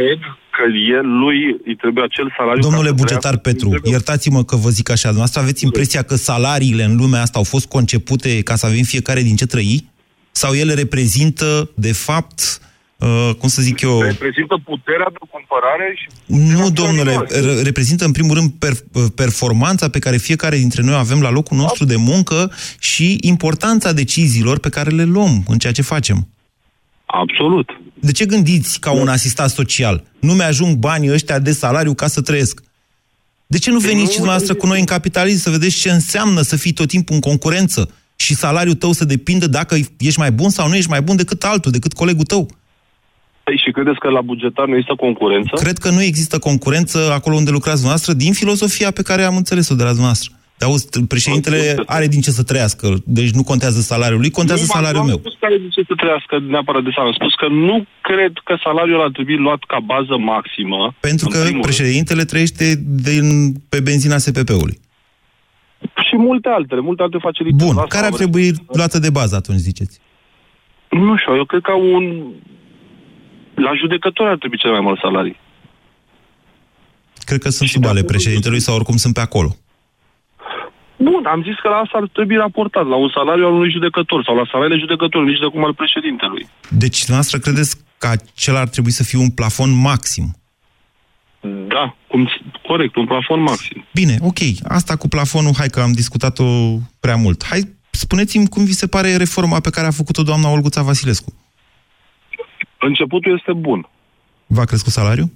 [0.57, 0.65] că
[0.99, 2.63] el, lui îi trebuie acel salariu...
[2.63, 3.49] Domnule ca să bugetar trăiască.
[3.51, 7.39] Petru, Trebuie- iertați-mă că vă zic așa, dumneavoastră aveți impresia că salariile în lumea asta
[7.39, 9.89] au fost concepute ca să avem fiecare din ce trăi?
[10.31, 12.61] Sau ele reprezintă, de fapt,
[12.97, 14.03] uh, cum să zic eu...
[14.03, 16.07] Reprezintă puterea de cumpărare și...
[16.57, 18.73] Nu, domnule, re- reprezintă în primul rând per,
[19.15, 23.93] performanța pe care fiecare dintre noi o avem la locul nostru de muncă și importanța
[23.93, 26.29] deciziilor pe care le luăm în ceea ce facem.
[27.07, 27.81] Absolut.
[28.01, 30.03] De ce gândiți ca un asistat social?
[30.21, 32.63] Nu mi-ajung banii ăștia de salariu ca să trăiesc.
[33.47, 36.41] De ce nu Păi veniți și dumneavoastră cu noi în capitalism să vedeți ce înseamnă
[36.41, 40.51] să fii tot timpul în concurență și salariul tău să depindă dacă ești mai bun
[40.51, 42.49] sau nu ești mai bun decât altul, decât colegul tău?
[43.45, 45.51] Păi și credeți că la bugetar nu există concurență?
[45.55, 49.75] Cred că nu există concurență acolo unde lucrați dumneavoastră din filozofia pe care am înțeles-o
[49.75, 50.33] de la dumneavoastră.
[50.59, 54.67] De auzi, președintele are din ce să trăiască, deci nu contează salariul lui, contează Nu,
[54.79, 55.15] salariul nu meu.
[55.15, 57.15] am spus că are de ce să trăiască neapărat de salariu.
[57.15, 60.95] Am spus că nu cred că salariul ar trebui luat ca bază maximă.
[61.01, 62.67] Pentru în că primul președintele trăiește
[63.09, 63.27] din,
[63.69, 64.77] pe benzina SPP-ului.
[64.79, 64.85] rând.
[66.09, 67.65] Și multe altele, multe alte facilități.
[67.65, 68.47] Bun, Asta care ar am trebui
[68.79, 70.01] luată de bază atunci, ziceți?
[70.91, 72.05] Nu știu, eu cred că un...
[73.55, 75.37] La judecători ar trebui cel mai mult salarii.
[77.25, 79.57] Cred că sunt sub ale președintelui sau oricum sunt pe acolo.
[80.97, 84.25] Bun, am zis că la asta ar trebui raportat, la un salariu al unui judecător
[84.25, 86.49] sau la salariile judecătorului, nici de cum al președintelui.
[86.71, 90.27] Deci, dumneavoastră credeți că acela ar trebui să fie un plafon maxim?
[91.75, 92.29] Da, cum,
[92.67, 93.85] corect, un plafon maxim.
[93.95, 96.45] Bine, ok, asta cu plafonul, hai că am discutat-o
[97.01, 97.45] prea mult.
[97.45, 101.33] Hai, spuneți-mi cum vi se pare reforma pe care a făcut-o doamna Olguța Vasilescu.
[102.81, 103.89] Începutul este bun.
[104.47, 105.31] V-a crescut salariul?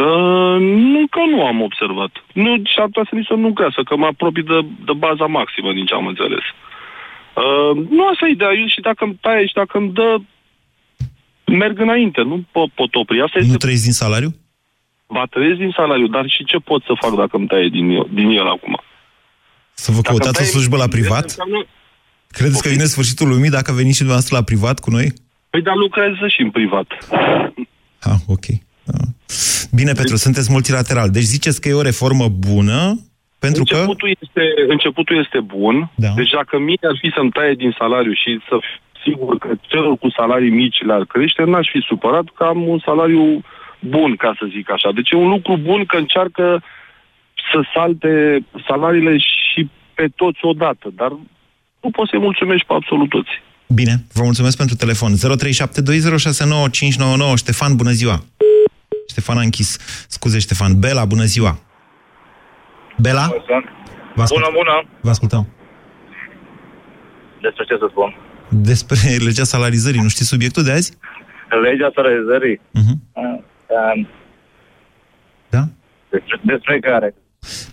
[0.00, 0.56] Uh,
[0.92, 2.12] nu că nu am observat.
[2.42, 5.26] Nu, și ar putea să nici să nu crească, că mă apropii de, de baza
[5.26, 6.44] maximă, din ce am înțeles.
[7.42, 8.52] Uh, nu asta e ideea.
[8.62, 10.08] Eu și dacă îmi taie și dacă îmi dă,
[11.62, 12.20] merg înainte.
[12.22, 13.20] Nu pot, pot opri.
[13.22, 13.56] Asta Nu este...
[13.64, 14.30] trăiți din salariu?
[15.14, 18.06] Ba trăiesc din salariu, dar și ce pot să fac dacă îmi taie din el,
[18.12, 18.80] din el acum?
[19.74, 21.22] Să vă Dacă căutați o îmi taie slujbă la din el, privat?
[21.22, 21.66] înseamnă-
[22.38, 25.06] Credeți că vine sfârșitul lumii dacă veniți și dumneavoastră la privat cu noi?
[25.50, 26.86] Păi dar lucrează și în privat.
[28.10, 28.46] Ah, ok.
[28.86, 29.06] Ah.
[29.74, 31.10] Bine, Petru, sunteți multilateral.
[31.10, 32.98] Deci ziceți că e o reformă bună,
[33.38, 33.74] pentru că...
[33.74, 35.90] începutul, este, începutul este bun.
[35.94, 36.12] Da.
[36.16, 39.96] Deci dacă mie ar fi să-mi taie din salariu și să fiu sigur că celor
[39.96, 43.42] cu salarii mici le-ar crește, n-aș fi supărat că am un salariu
[43.80, 44.90] bun, ca să zic așa.
[44.94, 46.62] Deci e un lucru bun că încearcă
[47.52, 51.10] să salte salariile și pe toți odată, dar
[51.80, 53.30] nu poți să-i mulțumești pe absolut toți.
[53.66, 55.12] Bine, vă mulțumesc pentru telefon.
[55.12, 55.16] 0372069599.
[57.34, 58.16] Ștefan, bună ziua!
[59.12, 59.70] Ștefan a închis.
[60.08, 60.78] Scuze, Ștefan.
[60.78, 61.58] Bela, bună ziua!
[62.98, 63.26] Bela?
[64.14, 64.40] Vă ascult.
[64.42, 64.84] Bună, bună!
[65.00, 65.46] Vă ascultăm.
[67.40, 68.10] Despre ce să spun?
[68.48, 70.00] Despre legea salarizării.
[70.00, 70.96] Nu știți subiectul de azi?
[71.62, 72.56] Legea salarizării.
[72.56, 72.96] Uh-huh.
[73.12, 74.06] Uh,
[75.48, 75.62] Da?
[76.10, 77.14] Despre, despre care?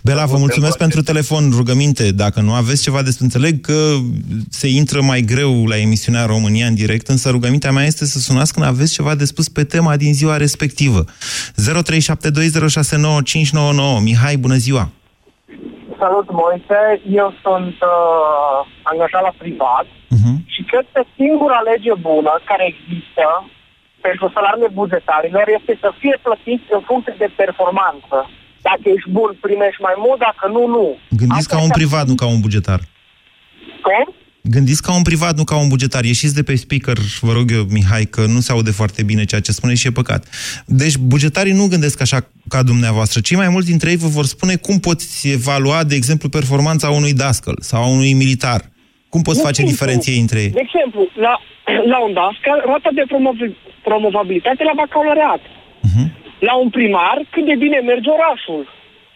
[0.02, 1.50] Bela, vă mulțumesc pentru telefon.
[1.56, 3.24] Rugăminte, dacă nu aveți ceva despre...
[3.24, 3.94] Înțeleg că
[4.50, 8.52] se intră mai greu la emisiunea România în direct, însă rugămintea mea este să sunați
[8.52, 11.04] când aveți ceva de spus pe tema din ziua respectivă.
[11.04, 11.08] 0372069599.
[14.02, 14.88] Mihai, bună ziua!
[15.98, 16.80] Salut, Moise.
[17.22, 20.36] Eu sunt uh, angajat la privat Uh-huh.
[20.54, 23.26] și cred că singura lege bună care există
[24.06, 28.16] pentru salariile bugetarilor este să fie plătiți în funcție de performanță.
[28.62, 30.98] Dacă ești bun, primești mai mult, dacă nu, nu.
[31.20, 32.80] Gândiți ca un privat, nu ca un bugetar.
[33.86, 34.14] Cum?
[34.42, 36.04] Gândiți ca un privat, nu ca un bugetar.
[36.04, 39.40] Ieșiți de pe speaker, vă rog eu, Mihai, că nu se aude foarte bine ceea
[39.40, 40.26] ce spuneți și e păcat.
[40.66, 42.18] Deci, bugetarii nu gândesc așa
[42.48, 43.20] ca dumneavoastră.
[43.20, 47.12] Cei mai mulți dintre ei vă vor spune cum poți evalua, de exemplu, performanța unui
[47.14, 48.60] dascăl sau a unui militar.
[49.08, 49.72] Cum poți Nu face simplu.
[49.74, 50.50] diferenție între ei?
[50.50, 51.34] De exemplu, la,
[51.92, 53.56] la un dascăl, rata de promovi-
[53.88, 55.40] promovabilitate la bacalaureat.
[55.88, 56.06] Uh-huh.
[56.48, 58.62] La un primar, cât de bine merge orașul.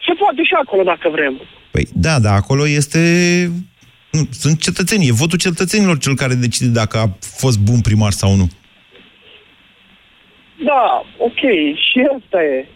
[0.05, 1.41] Se poate și acolo, dacă vrem.
[1.71, 2.99] Păi, da, da, acolo este...
[4.11, 8.35] Nu, sunt cetățenii, e votul cetățenilor cel care decide dacă a fost bun primar sau
[8.35, 8.49] nu.
[10.65, 11.41] Da, ok,
[11.75, 12.67] și asta e.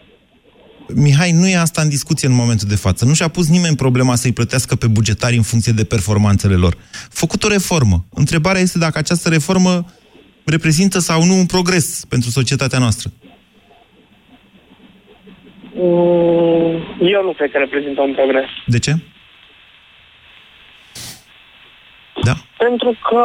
[0.94, 3.04] Mihai, nu e asta în discuție în momentul de față.
[3.04, 6.76] Nu și-a pus nimeni problema să-i plătească pe bugetari în funcție de performanțele lor.
[7.10, 8.04] Făcut o reformă.
[8.14, 9.84] Întrebarea este dacă această reformă
[10.44, 13.12] reprezintă sau nu un progres pentru societatea noastră.
[15.82, 18.48] Mm, Eu nu cred că reprezintă un progres.
[18.66, 18.92] De ce?
[22.24, 22.32] Da.
[22.58, 23.22] Pentru că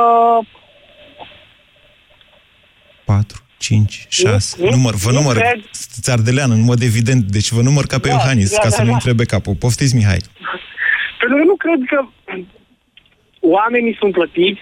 [3.05, 5.59] 4, 5, 6, Nu, nu, număr, vă nu număr, cred.
[5.71, 8.75] sunteți ardelean în mod evident, deci vă număr ca pe Da, Iohannis, da, ca da,
[8.75, 8.93] să nu da.
[8.93, 9.55] întrebe capul.
[9.55, 10.17] Poftiți, Mihai.
[11.19, 12.05] Pentru că nu cred că
[13.39, 14.61] oamenii sunt plătiți,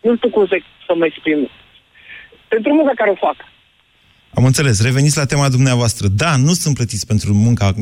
[0.00, 1.50] nu știu cum să, să mă exprim,
[2.48, 3.36] pentru munca care o fac.
[4.34, 4.82] Am înțeles.
[4.82, 6.08] Reveniți la tema dumneavoastră.
[6.08, 7.74] Da, nu sunt plătiți pentru munca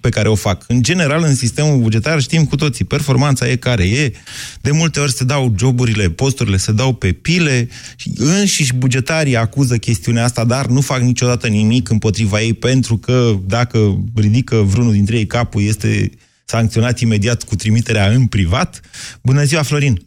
[0.00, 0.64] pe care o fac.
[0.68, 4.12] În general, în sistemul bugetar, știm cu toții, performanța e care e.
[4.60, 9.76] De multe ori se dau joburile, posturile se dau pe pile și înșiși bugetarii acuză
[9.76, 15.16] chestiunea asta, dar nu fac niciodată nimic împotriva ei, pentru că dacă ridică vreunul dintre
[15.16, 16.10] ei capul, este
[16.44, 18.80] sancționat imediat cu trimiterea în privat.
[19.22, 20.06] Bună ziua, Florin!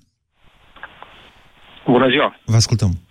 [1.85, 2.39] Bună ziua!
[2.45, 3.10] Vă ascultăm!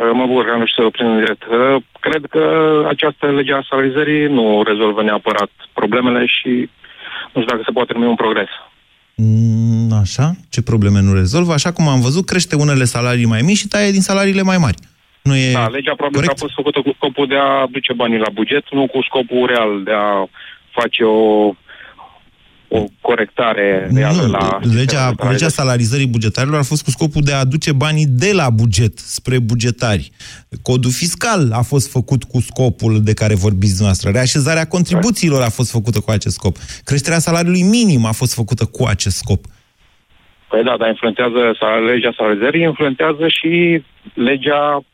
[0.00, 1.42] Uh, Mă bucur că am reușit să prind în direct.
[1.44, 2.42] Uh, Cred că
[2.88, 6.52] această lege a salarizării nu rezolvă neapărat problemele și
[7.32, 8.48] nu știu dacă se poate numi un progres.
[9.14, 10.26] Mm, Așa?
[10.50, 11.52] Ce probleme nu rezolvă?
[11.52, 14.76] Așa cum am văzut, crește unele salarii mai mici și taie din salariile mai mari.
[15.22, 16.38] Nu e Da, legea probabil că corect?
[16.42, 19.82] a fost făcută cu scopul de a duce banii la buget, nu cu scopul real
[19.84, 20.26] de a
[20.70, 21.54] face o,
[22.68, 24.58] o corectare reală Nu, la...
[24.74, 28.98] legea, legea salarizării bugetarilor a fost cu scopul de a aduce banii de la buget
[28.98, 30.10] spre bugetari.
[30.62, 34.10] Codul fiscal a fost făcut cu scopul de care vorbiți dumneavoastră.
[34.10, 36.56] Reașezarea contribuțiilor a fost făcută cu acest scop.
[36.84, 39.44] Creșterea salariului minim a fost făcută cu acest scop.
[40.48, 43.82] Păi da, dar influentează sal- legea salarizării, influentează și
[44.14, 44.84] legea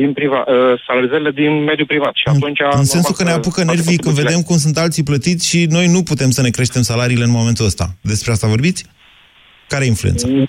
[0.00, 0.54] din privat, uh,
[0.86, 2.14] salarizările din mediul privat.
[2.14, 2.60] Și atunci...
[2.82, 6.00] În sensul că ne apucă nervii când vedem cum sunt alții plătiți și noi nu
[6.10, 7.86] putem să ne creștem salariile în momentul ăsta.
[8.12, 8.80] Despre asta vorbiți?
[9.68, 10.26] Care e influența?
[10.28, 10.46] Nu.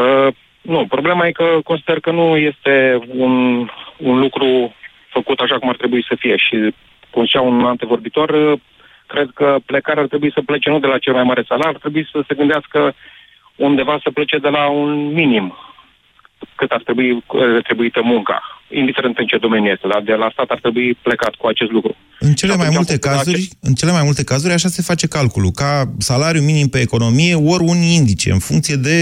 [0.00, 0.28] Uh,
[0.62, 2.74] nu, problema e că consider că nu este
[3.24, 3.34] un,
[3.96, 4.74] un lucru
[5.16, 6.74] făcut așa cum ar trebui să fie și,
[7.10, 8.60] cum zicea un antevorbitor, uh,
[9.06, 11.78] cred că plecarea ar trebui să plece nu de la cel mai mare salar, ar
[11.84, 12.94] trebui să se gândească
[13.56, 15.54] undeva să plece de la un minim
[16.60, 17.22] cât ar trebui uh,
[17.58, 18.38] retribuită munca,
[18.70, 21.92] indiferent în ce domeniu este, dar de la stat ar trebui plecat cu acest lucru.
[22.18, 24.82] În cele mai atunci multe am făcut cazuri, în cele mai multe cazuri așa se
[24.90, 28.98] face calculul, ca salariu minim pe economie, ori un indice, în funcție de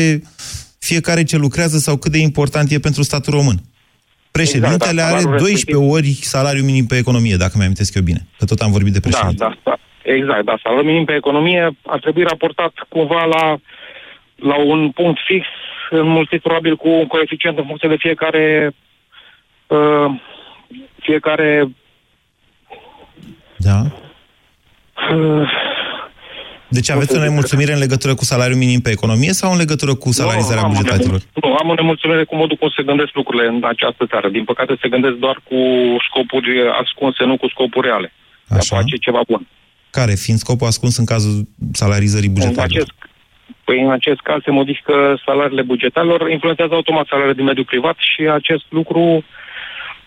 [0.79, 3.59] fiecare ce lucrează sau cât de important e pentru statul român.
[4.31, 8.03] Președintele Exact, da, are salariul 12 ori salariu minim pe economie, dacă mi-am amintesc eu
[8.03, 9.45] bine, că tot am vorbit de Da, președinte.
[9.45, 9.77] da, da.
[10.17, 10.55] Exact, da.
[10.63, 13.45] Salariul minim pe economie ar trebui raportat cumva la,
[14.51, 15.47] la un punct fix,
[15.91, 18.75] înmulțit probabil cu un coeficient în funcție de fiecare
[19.67, 20.21] uh,
[21.01, 21.69] fiecare
[23.57, 23.83] Da.
[25.15, 25.51] uh,
[26.69, 30.11] Deci aveți o nemulțumire în legătură cu salariul minim pe economie sau în legătură cu
[30.13, 31.21] salarizarea am o bugetatilor?
[31.35, 34.29] nemul- Nu, am o nemulțumire cu modul cum se gândesc lucrurile în această țară.
[34.29, 35.57] Din păcate se gândesc doar cu
[36.09, 36.49] scopuri
[36.83, 38.13] ascunse, nu cu scopuri reale.
[38.49, 39.47] De a face ceva bun.
[39.91, 42.65] Care, fiind scopul ascuns în cazul salarizării În bugetarilor?
[42.83, 42.93] acest,
[43.65, 48.23] păi în acest caz se modifică salariile bugetarilor, influențează automat salariile din mediul privat și
[48.23, 49.25] acest lucru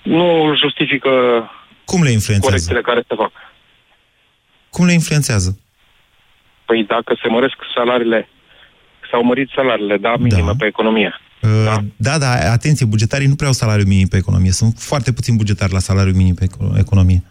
[0.04, 1.10] nu justifică
[1.86, 2.46] Cum le influențează?
[2.46, 3.32] corecțiile care se fac.
[4.70, 5.60] Cum le influențează?
[6.66, 8.30] Păi dacă se măresc salariile,
[9.12, 11.20] s-au mărit salariile, da, minimă pe economie.
[11.66, 11.78] Da.
[11.98, 14.52] da, da, atenție, bugetarii nu prea au salariu minim pe economie.
[14.52, 17.24] Sunt foarte puțini bugetari la salariu minim pe eco- economie.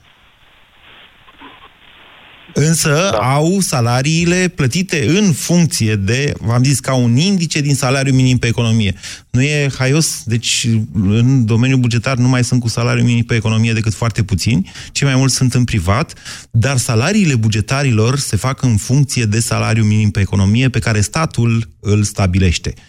[2.55, 3.19] Însă da.
[3.19, 8.47] au salariile plătite în funcție de, v-am zis, ca un indice din salariu minim pe
[8.47, 8.95] economie.
[9.31, 13.73] Nu e haios, deci în domeniul bugetar nu mai sunt cu salariu minim pe economie
[13.73, 16.13] decât foarte puțini, cei mai mulți sunt în privat,
[16.51, 21.69] dar salariile bugetarilor se fac în funcție de salariu minim pe economie pe care statul
[21.81, 22.75] îl stabilește.
[22.75, 22.81] 0372069599.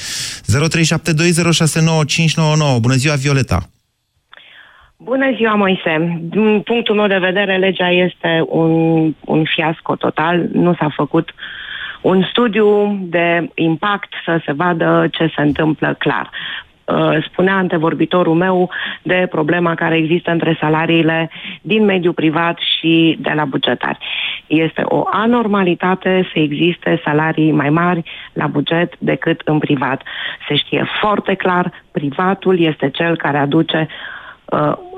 [2.80, 3.70] Bună ziua, Violeta!
[5.04, 6.20] Bună ziua, Moise.
[6.22, 10.48] Din punctul meu de vedere, legea este un, un fiasco total.
[10.52, 11.34] Nu s-a făcut
[12.02, 16.30] un studiu de impact să se vadă ce se întâmplă clar.
[16.86, 18.70] Uh, Spunea antevorbitorul meu
[19.02, 21.30] de problema care există între salariile
[21.62, 23.98] din mediul privat și de la bugetari.
[24.48, 30.02] Este o anormalitate să existe salarii mai mari la buget decât în privat.
[30.48, 34.18] Se știe foarte clar, privatul este cel care aduce uh,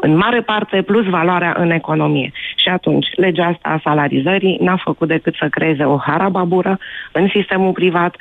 [0.01, 2.31] în mare parte plus valoarea în economie.
[2.55, 6.77] Și atunci, legea asta a salarizării n-a făcut decât să creeze o harababură
[7.11, 8.15] în sistemul privat,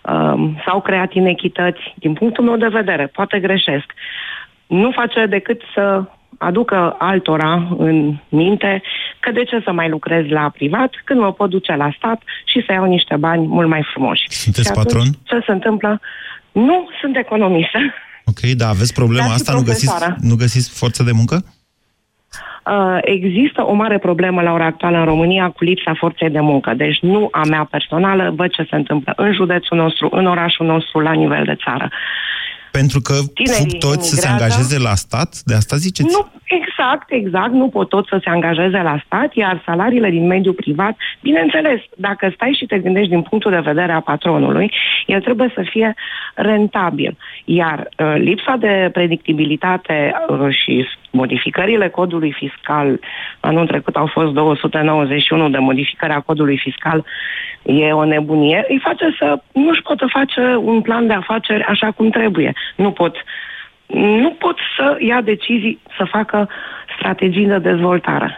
[0.00, 3.92] um, s-au creat inechități, din punctul meu de vedere, poate greșesc.
[4.66, 6.02] Nu face decât să
[6.38, 8.82] aducă altora în minte
[9.20, 12.62] că de ce să mai lucrez la privat când mă pot duce la stat și
[12.66, 14.24] să iau niște bani mult mai frumoși.
[14.28, 15.06] Sunteți și atunci, patron?
[15.22, 16.00] Ce se întâmplă?
[16.52, 17.78] Nu sunt economistă.
[18.24, 19.52] Ok, dar aveți problema Dar și asta?
[19.52, 20.16] Nu găsiți, profesoară.
[20.20, 21.44] nu găsiți forță de muncă?
[22.66, 26.74] Uh, există o mare problemă la ora actuală în România cu lipsa forței de muncă.
[26.76, 31.00] Deci nu a mea personală, văd ce se întâmplă în județul nostru, în orașul nostru,
[31.00, 31.90] la nivel de țară.
[32.70, 34.54] Pentru că Tinerii fug toți să se emigrează.
[34.54, 35.40] angajeze la stat?
[35.44, 36.14] De asta ziceți?
[36.14, 36.71] Nu, exact,
[37.08, 41.80] exact, nu pot toți să se angajeze la stat, iar salariile din mediul privat, bineînțeles,
[41.96, 44.72] dacă stai și te gândești din punctul de vedere a patronului,
[45.06, 45.94] el trebuie să fie
[46.34, 47.16] rentabil.
[47.44, 53.00] Iar uh, lipsa de predictibilitate uh, și modificările codului fiscal,
[53.40, 57.04] anul trecut au fost 291 de modificări a codului fiscal,
[57.62, 62.10] e o nebunie, îi face să nu-și poată face un plan de afaceri așa cum
[62.10, 62.52] trebuie.
[62.76, 63.16] Nu pot
[63.94, 66.48] nu pot să ia decizii să facă
[66.98, 68.36] strategii de dezvoltare.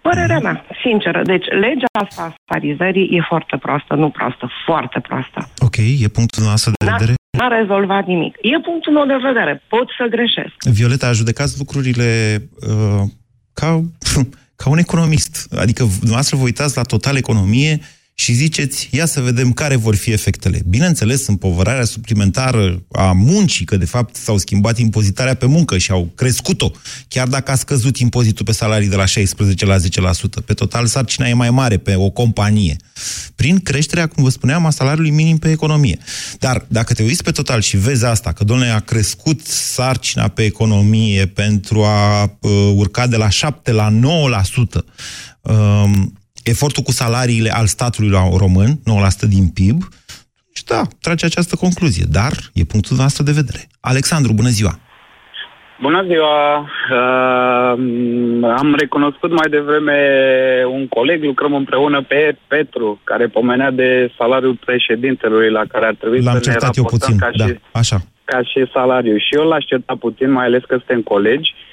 [0.00, 1.22] Părerea mea, sinceră.
[1.24, 5.48] Deci, legea asta a starizării e foarte proastă, nu proastă, foarte proastă.
[5.58, 7.14] Ok, e punctul nostru de N-a, vedere.
[7.38, 8.36] n-a rezolvat nimic.
[8.40, 9.62] E punctul meu de vedere.
[9.68, 10.54] Pot să greșesc.
[10.72, 12.08] Violeta, a judecat lucrurile
[12.68, 13.02] uh,
[13.52, 13.80] ca,
[14.60, 15.54] ca un economist.
[15.58, 17.80] Adică dumneavoastră vă uitați la total economie
[18.14, 20.62] și ziceți, ia să vedem care vor fi efectele.
[20.66, 26.12] Bineînțeles, împovărarea suplimentară a muncii, că de fapt s-au schimbat impozitarea pe muncă și au
[26.14, 26.70] crescut-o,
[27.08, 29.80] chiar dacă a scăzut impozitul pe salarii de la 16 la 10%.
[30.44, 32.76] Pe total, sarcina e mai mare pe o companie.
[33.34, 35.98] Prin creșterea, cum vă spuneam, a salariului minim pe economie.
[36.38, 40.44] Dar dacă te uiți pe total și vezi asta, că, domnule, a crescut sarcina pe
[40.44, 44.84] economie pentru a uh, urca de la 7 la 9%,
[45.40, 48.70] um, efortul cu salariile al statului la român,
[49.26, 49.82] 9% din PIB,
[50.54, 52.04] și da, trage această concluzie.
[52.10, 53.60] Dar e punctul nostru de vedere.
[53.80, 54.74] Alexandru, bună ziua!
[55.80, 56.58] Bună ziua!
[56.58, 57.72] Uh,
[58.56, 59.98] am recunoscut mai devreme
[60.70, 66.22] un coleg, lucrăm împreună pe Petru, care pomenea de salariul președintelui la care ar trebui
[66.22, 67.96] L-am să ne certat eu raportăm puțin, ca, da, și, așa.
[68.24, 69.16] ca și salariu.
[69.16, 71.54] Și eu l-aș certa puțin, mai ales că suntem colegi.
[71.54, 71.71] Uh,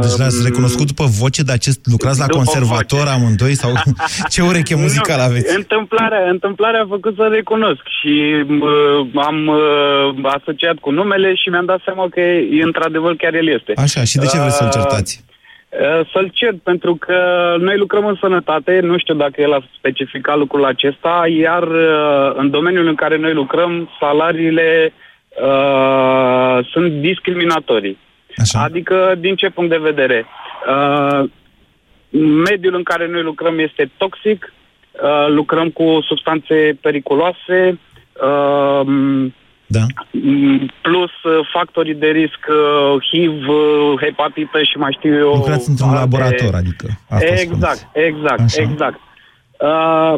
[0.00, 3.16] Deci l-ați recunoscut după voce, dar ce, lucrați la După conservator voce.
[3.16, 3.54] amândoi?
[3.54, 3.70] sau
[4.32, 5.56] Ce ureche muzicală nu, aveți?
[5.56, 8.14] Întâmplarea, întâmplarea a făcut să recunosc și
[8.48, 13.48] uh, am uh, asociat cu numele și mi-am dat seama că e, într-adevăr chiar el
[13.48, 13.72] este.
[13.76, 15.24] Așa, și de ce vreți să-l Uh, certați?
[15.68, 17.18] Uh, Să-l cert, pentru că
[17.58, 22.50] noi lucrăm în sănătate, nu știu dacă el a specificat lucrul acesta, iar uh, în
[22.50, 24.92] domeniul în care noi lucrăm, salariile
[25.42, 27.98] uh, sunt discriminatorii.
[28.36, 28.60] Așa.
[28.62, 30.26] Adică, din ce punct de vedere?
[30.68, 31.30] Uh,
[32.48, 34.52] mediul în care noi lucrăm este toxic,
[34.92, 37.78] uh, lucrăm cu substanțe periculoase,
[38.22, 38.86] uh,
[39.66, 39.80] Da.
[40.10, 45.32] m, plus uh, factorii de risc uh, HIV, uh, hepatită și mai știu eu...
[45.34, 46.86] Lucrați într-un alte- laborator, adică.
[47.10, 48.06] Asta Exact, spuneți.
[48.08, 48.62] exact, Așa.
[48.62, 49.00] exact.
[49.58, 50.14] Uh,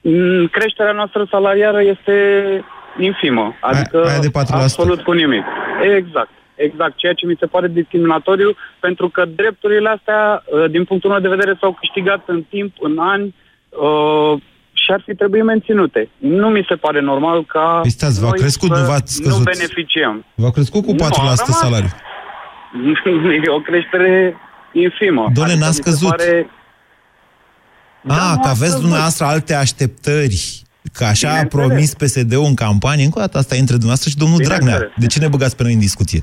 [0.00, 2.14] m, creșterea noastră salariară este
[2.98, 4.32] infimă, adică aia de 4%.
[4.62, 5.44] absolut cu nimic.
[5.96, 6.30] Exact,
[6.66, 11.20] exact, ceea ce mi se pare discriminatoriu, pentru că drepturile astea, uh, din punctul meu
[11.20, 13.34] de vedere, s-au câștigat în timp, în ani,
[13.68, 14.32] uh,
[14.72, 16.08] și ar fi trebuit menținute.
[16.18, 19.38] Nu mi se pare normal ca Păi stați, v-a noi crescut, să nu v-ați scăzut.
[19.38, 20.24] nu beneficiem.
[20.34, 21.58] V-a crescut cu Nu, 4% a rămas.
[21.58, 21.88] salariu.
[23.46, 24.36] e o creștere
[24.72, 25.30] infimă.
[25.34, 26.08] Doamne, n-a mi se scăzut.
[26.08, 26.50] Pare...
[28.02, 28.80] Da, A, nu că a aveți scăzut.
[28.80, 30.62] dumneavoastră alte așteptări.
[30.92, 31.66] Că așa a Bineînțeles.
[31.66, 33.04] promis PSD-ul în campanie.
[33.04, 34.74] Încă o dată, asta e între dumneavoastră și domnul Dragnea.
[34.74, 34.92] Bineînțeles.
[34.96, 36.20] De ce ne băgați pe noi în discuție?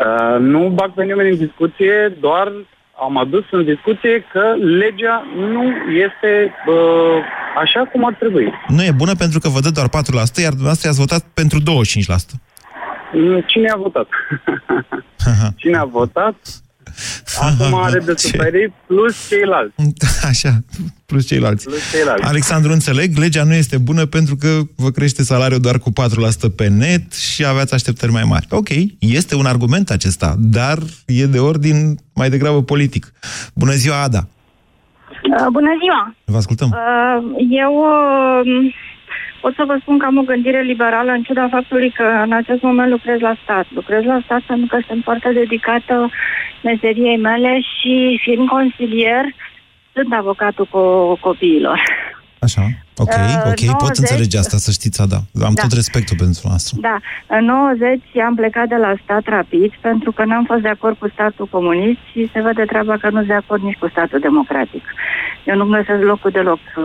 [0.00, 2.52] Uh, nu bag pe nimeni în discuție, doar
[3.04, 4.44] am adus în discuție că
[4.78, 5.64] legea nu
[6.06, 7.22] este uh,
[7.62, 8.52] așa cum ar trebui.
[8.68, 11.64] Nu e bună pentru că vă dă doar 4%, iar dumneavoastră i-ați votat pentru 25%.
[13.12, 14.08] Mm, Cine a votat?
[15.62, 16.36] Cine a votat?
[17.40, 18.26] Acum are de Ce?
[18.26, 19.74] suferit plus ceilalți.
[20.24, 20.58] Așa,
[21.06, 21.64] plus ceilalți.
[21.64, 22.22] Plus ceilalți.
[22.22, 25.92] Alexandru, înțeleg, legea nu este bună pentru că vă crește salariul doar cu 4%
[26.56, 28.46] pe net și aveați așteptări mai mari.
[28.50, 33.12] Ok, este un argument acesta, dar e de ordin mai degrabă politic.
[33.54, 34.28] Bună ziua, Ada!
[35.38, 36.14] Uh, Bună ziua!
[36.24, 36.68] Vă ascultăm.
[36.68, 38.74] Uh, Eu uh,
[39.40, 42.62] pot să vă spun că am o gândire liberală în ciuda faptului că în acest
[42.62, 43.66] moment lucrez la stat.
[43.74, 46.10] Lucrez la stat pentru că sunt foarte dedicată
[46.62, 49.24] meseriei mele și fiind consilier,
[49.92, 50.80] sunt avocatul cu
[51.20, 51.80] copiilor.
[52.46, 52.62] Așa,
[52.96, 53.98] ok, Uh, ok, pot 90.
[53.98, 55.16] înțelege asta, să știți, Ada.
[55.48, 55.62] Am Da.
[55.62, 56.76] tot respectul pentru noastră.
[56.80, 60.96] Da, în 90 am plecat de la stat rapid pentru că n-am fost de acord
[60.98, 64.18] cu statul comunist și se vede treaba că nu sunt de acord nici cu statul
[64.20, 64.84] democratic.
[65.44, 66.84] Eu nu găsesc locul deloc uh,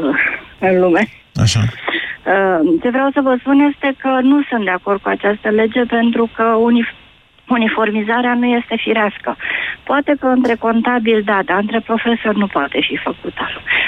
[0.60, 1.08] în lume.
[1.36, 1.60] Așa.
[2.34, 5.82] Uh, Ce vreau să vă spun este că nu sunt de acord cu această lege
[5.98, 6.96] pentru că unif-
[7.48, 9.38] uniformizarea nu este firească.
[9.84, 13.44] Poate că între contabili, da, dar între profesori nu poate fi făcută.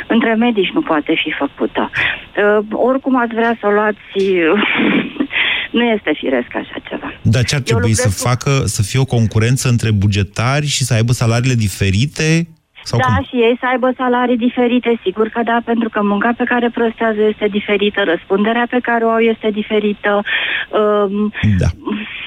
[0.07, 1.89] Între medici nu poate fi făcută.
[1.91, 4.13] Uh, oricum ați vrea să o luați,
[5.77, 7.13] nu este firesc așa ceva.
[7.21, 10.65] Dar ce ar Eu trebui să lucrez cu- facă, să fie o concurență între bugetari
[10.65, 12.47] și să aibă salariile diferite?
[12.89, 13.23] Sau da, cum?
[13.29, 17.21] și ei să aibă salarii diferite, sigur că da, pentru că munca pe care prestează
[17.31, 20.13] este diferită, răspunderea pe care o au este diferită.
[20.79, 21.33] Um,
[21.63, 21.69] Da.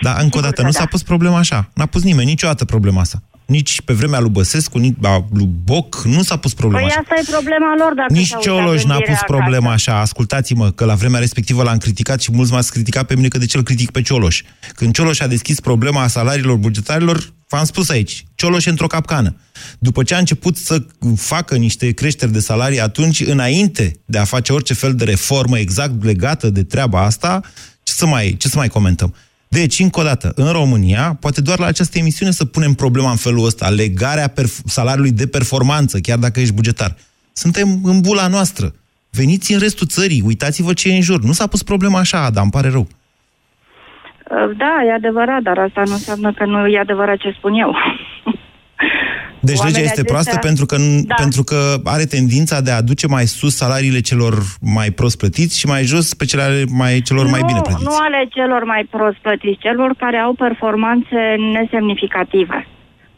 [0.00, 0.78] Dar încă o dată, că nu da.
[0.78, 1.58] s-a pus problema așa.
[1.74, 3.18] N-a pus nimeni niciodată problema asta.
[3.50, 7.00] Nici pe vremea lui Băsescu, nici a lui Boc, nu s-a pus problema Păi așa.
[7.00, 9.90] asta e problema lor, dacă Nici și-au uitat Cioloș n-a gândirea pus problema acasă.
[9.90, 10.00] așa.
[10.00, 13.46] Ascultați-mă, că la vremea respectivă l-am criticat și mulți m-ați criticat pe mine că de
[13.46, 14.42] ce îl critic pe Cioloș.
[14.74, 19.36] Când Cioloș a deschis problema salariilor bugetarilor, v-am spus aici, Cioloș e într-o capcană.
[19.78, 20.82] După ce a început să
[21.16, 26.04] facă niște creșteri de salarii atunci, înainte de a face orice fel de reformă exact
[26.04, 27.40] legată de treaba asta,
[27.82, 29.14] ce să mai, ce să mai comentăm?
[29.58, 33.16] Deci, încă o dată, în România, poate doar la această emisiune să punem problema în
[33.16, 36.96] felul ăsta, legarea perf- salariului de performanță, chiar dacă ești bugetar.
[37.32, 38.74] Suntem în bula noastră.
[39.10, 41.20] Veniți în restul țării, uitați-vă ce e în jur.
[41.22, 42.86] Nu s-a pus problema așa, Adam, îmi pare rău.
[44.30, 47.76] Uh, Da, e adevărat, dar asta nu înseamnă că nu e adevărat ce spun eu.
[49.40, 50.76] Deci legea Oamenii este acestea- proastă pentru că,
[51.06, 51.14] Da.
[51.14, 55.66] pentru că are tendința de a aduce mai sus salariile celor mai prost plătiți și
[55.66, 57.84] mai jos pe cele ale mai, celor mai nu, bine plătiți.
[57.84, 61.20] Nu ale celor mai prost plătiți, celor care au performanțe
[61.52, 62.66] nesemnificative.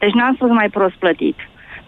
[0.01, 1.37] Deci n-am spus mai prost plătit.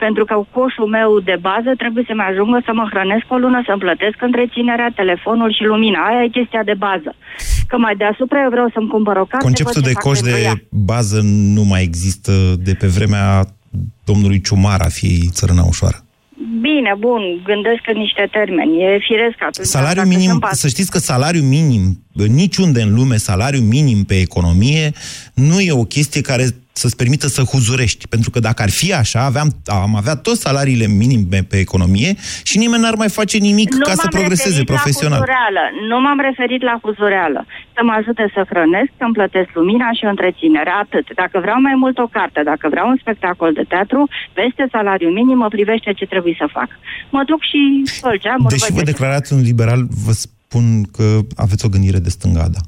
[0.06, 3.84] Pentru că coșul meu de bază trebuie să-mi ajungă să mă hrănesc o lună, să-mi
[3.86, 6.00] plătesc întreținerea, telefonul și lumina.
[6.08, 7.12] Aia e chestia de bază.
[7.70, 10.18] Că mai deasupra eu vreau să-mi cumpăr o carte, Conceptul văd ce de fac coș
[10.20, 10.54] pentru de ea.
[10.70, 11.20] bază
[11.58, 12.32] nu mai există
[12.68, 13.28] de pe vremea
[14.06, 16.06] domnului Ciumara, fiei țărâna ușoară.
[16.62, 18.82] Bine, bun, gândesc în niște termeni.
[18.84, 19.68] E firesc atunci.
[19.68, 24.04] Salariul dacă minim, sunt pas- să știți că salariul minim, niciunde în lume, salariul minim
[24.04, 24.92] pe economie
[25.34, 26.46] nu e o chestie care
[26.82, 28.08] să-ți permită să huzurești.
[28.08, 32.12] Pentru că dacă ar fi așa, aveam, am avea toți salariile minime pe economie
[32.44, 35.20] și nimeni n-ar mai face nimic Nu ca să m-am progreseze referit profesional.
[35.20, 35.64] La huzureală.
[35.90, 37.46] Nu m-am referit la huzureală.
[37.76, 40.72] Să mă ajute să hrănesc, să-mi plătesc lumina și întreținere.
[40.84, 41.06] Atât.
[41.22, 44.00] Dacă vreau mai mult o carte, dacă vreau un spectacol de teatru,
[44.40, 46.70] peste salariul minim mă privește ce trebuie să fac.
[47.16, 47.60] Mă duc și
[47.98, 50.14] spăl geamuri, Deși văd vă ce- declarați un liberal, vă
[50.48, 52.60] spun că aveți o gândire de stângada.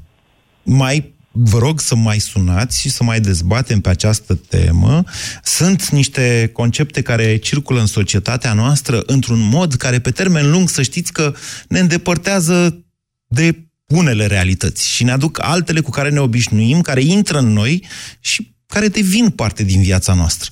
[0.62, 5.04] Mai vă rog să mai sunați și să mai dezbatem pe această temă.
[5.42, 10.82] Sunt niște concepte care circulă în societatea noastră într-un mod care pe termen lung să
[10.82, 11.34] știți că
[11.68, 12.84] ne îndepărtează
[13.26, 17.84] de unele realități și ne aduc altele cu care ne obișnuim, care intră în noi
[18.20, 20.50] și care devin parte din viața noastră.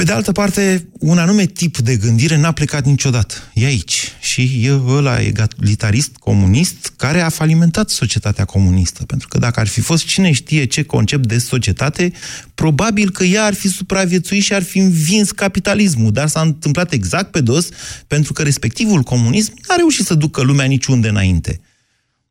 [0.00, 3.34] Pe de altă parte, un anume tip de gândire n-a plecat niciodată.
[3.54, 4.12] E aici.
[4.20, 9.04] Și e ăla egalitarist comunist care a falimentat societatea comunistă.
[9.04, 12.12] Pentru că dacă ar fi fost cine știe ce concept de societate,
[12.54, 16.12] probabil că ea ar fi supraviețuit și ar fi învins capitalismul.
[16.12, 17.68] Dar s-a întâmplat exact pe dos,
[18.06, 21.60] pentru că respectivul comunism n-a reușit să ducă lumea niciunde înainte.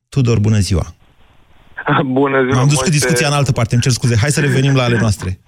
[0.09, 0.95] Tudor, bună ziua!
[2.05, 2.99] Bună ziua, Am dus cu Moise.
[2.99, 4.15] discuția în altă parte, îmi cer scuze.
[4.15, 5.39] Hai să revenim la ale noastre.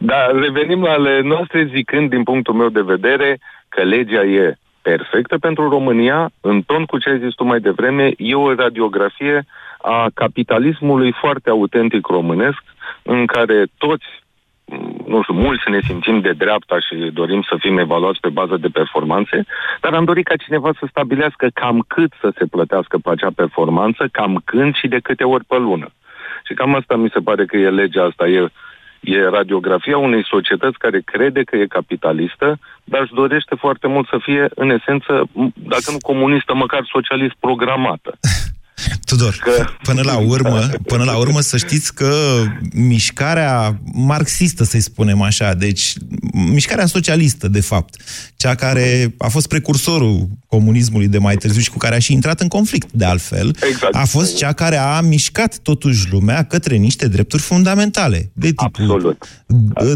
[0.00, 5.38] Da, revenim la ale noastre zicând din punctul meu de vedere că legea e perfectă
[5.38, 9.44] pentru România, în ton cu ce ai zis tu mai devreme, e o radiografie
[9.78, 12.62] a capitalismului foarte autentic românesc,
[13.02, 14.04] în care toți,
[14.64, 18.56] m, nu știu, mulți ne simțim de dreapta și dorim să fim evaluați pe bază
[18.56, 19.44] de performanțe,
[19.80, 24.08] dar am dorit ca cineva să stabilească cam cât să se plătească pe acea performanță,
[24.12, 25.88] cam când și de câte ori pe lună.
[26.46, 28.48] Și cam asta mi se pare că e legea asta, e,
[29.00, 34.18] e radiografia unei societăți care crede că e capitalistă, dar își dorește foarte mult să
[34.22, 38.18] fie, în esență, m- dacă nu comunistă, măcar socialist programată.
[39.04, 39.38] Tudor,
[39.82, 45.92] până la urmă, până la urmă să știți că mișcarea marxistă, să-i spunem așa, deci
[46.32, 47.94] mișcarea socialistă, de fapt,
[48.36, 52.40] cea care a fost precursorul comunismului de mai târziu și cu care a și intrat
[52.40, 53.94] în conflict, de altfel, Exact.
[53.94, 59.28] a fost cea care a mișcat totuși lumea către niște drepturi fundamentale, de tipul, Absolut.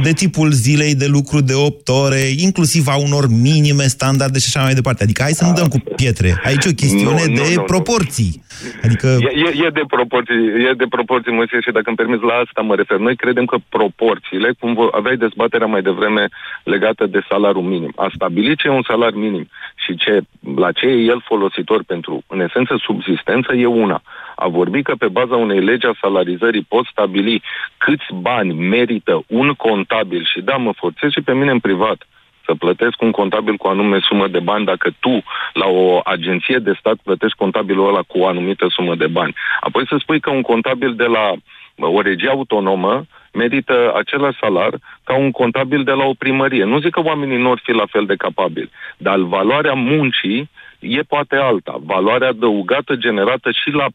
[0.03, 4.63] de tipul zilei de lucru de 8 ore, inclusiv a unor minime standarde și așa
[4.65, 5.03] mai departe.
[5.03, 6.41] Adică hai să nu dăm cu pietre.
[6.45, 7.63] Aici e o chestiune Nu, nu, de nu, nu.
[7.63, 8.43] proporții.
[8.83, 10.35] Adică E, e, e de proporții,
[10.69, 12.99] e de proporții, Moise, și dacă îmi permiți, la asta mă refer.
[12.99, 16.29] Noi credem că proporțiile, cum vă, aveai dezbaterea mai devreme
[16.65, 20.21] legată de salariul minim, a stabilit ce e un salar minim și ce,
[20.57, 24.03] la ce e el folositor pentru, în esență, subsistență, e una.
[24.35, 27.43] A vorbi că pe baza unei legi a salarizării pot stabili
[27.79, 32.07] câți bani merită un contabil și da, mă forțez și pe mine în privat
[32.53, 35.23] să plătesc un contabil cu o anume sumă de bani dacă tu,
[35.53, 39.35] la o agenție de stat, plătești contabilul ăla cu o anumită sumă de bani.
[39.61, 41.33] Apoi să spui că un contabil de la
[41.77, 44.73] o regie autonomă merită același salar
[45.05, 46.65] ca un contabil de la o primărie.
[46.65, 51.01] Nu zic că oamenii nu ar fi la fel de capabili, dar valoarea muncii e
[51.01, 51.75] poate alta.
[51.81, 53.87] Valoarea adăugată generată și la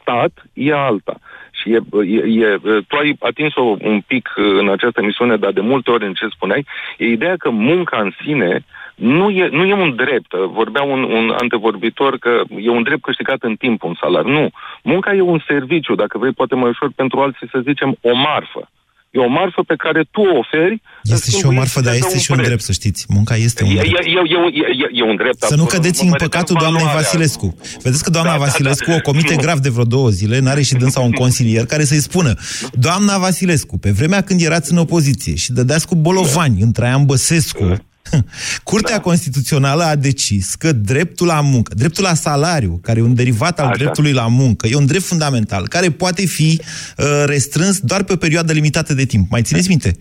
[0.00, 1.14] stat e alta.
[1.60, 5.90] Și e, e, e, tu ai atins-o un pic în această emisiune, dar de multe
[5.90, 6.66] ori în ce spuneai,
[6.98, 10.34] e ideea că munca în sine nu e, nu e un drept.
[10.34, 14.24] Vorbea un, un antevorbitor că e un drept câștigat în timp un salar.
[14.24, 14.50] Nu.
[14.82, 18.68] Munca e un serviciu, dacă vrei, poate mai ușor pentru alții să zicem o marfă.
[19.10, 20.82] E o marfă pe care tu o oferi.
[21.02, 23.04] Este și o marfă, dar este și un drept, să știți.
[23.08, 23.86] Munca este un E, drept.
[23.88, 25.42] e, e, e, e un drept.
[25.42, 25.68] Să nu absolut.
[25.70, 27.02] cădeți Mă în refer păcatul la doamnei valoarea.
[27.08, 27.56] Vasilescu.
[27.82, 28.94] Vedeți că doamna Da, da, Vasilescu da.
[28.96, 29.40] o comite Nu.
[29.40, 32.34] grav de vreo două zile, n-are și dânsa un consilier care să-i spună
[32.72, 37.76] Doamna Vasilescu, pe vremea când erați în opoziție și dădeați cu bolovani în Traian Băsescu,
[38.62, 39.00] Curtea Da.
[39.00, 43.66] Constituțională a decis că dreptul la muncă, dreptul la salariu, care e un derivat al
[43.66, 43.76] Așa.
[43.76, 46.60] dreptului la muncă, e un drept fundamental, care poate fi
[46.96, 49.30] uh, restrâns doar pe o perioadă limitată de timp.
[49.30, 49.96] Mai țineți minte?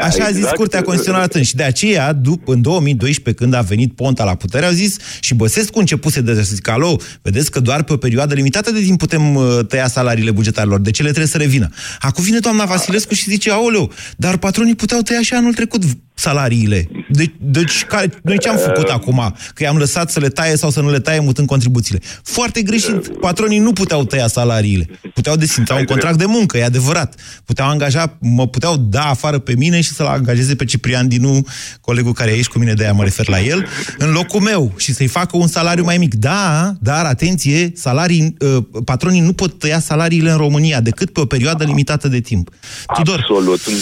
[0.00, 0.56] Așa a zis Exact.
[0.56, 1.46] Curtea Constituțională atunci.
[1.46, 5.34] Și de aceea, după, în 2012, când a venit Ponta la putere, au zis și
[5.34, 8.98] Băsescu începuse de să zic, alo, vedeți că doar pe o perioadă limitată de timp
[8.98, 10.80] putem uh, tăia salariile bugetarilor.
[10.80, 11.68] De ce le trebuie să revină?
[11.98, 15.82] Acum vine doamna Vasilescu și zice, aoleu, dar patronii puteau tăia și anul trecut
[16.14, 16.88] salariile.
[17.08, 19.34] De, deci, care, noi ce am făcut acum?
[19.54, 22.00] Că i-am lăsat să le taie sau să nu le taie mutând contribuțiile.
[22.22, 23.08] Foarte greșit.
[23.08, 24.88] Patronii nu puteau tăia salariile.
[25.14, 27.14] Puteau desința un contract de muncă, e adevărat.
[27.44, 31.46] Puteau angaja, mă puteau da afară pe mine și să-l angajeze pe Ciprian Dinu,
[31.80, 33.66] colegul care e aici cu mine, de aia mă refer la el,
[33.98, 36.14] în locul meu și să-i facă un salariu mai mic.
[36.14, 41.24] Da, dar atenție, salarii, uh, patronii nu pot tăia salariile în România decât pe o
[41.24, 42.50] perioadă limitată de timp.
[42.94, 43.62] Tudor, Absolut.
[43.62, 43.80] Tudor,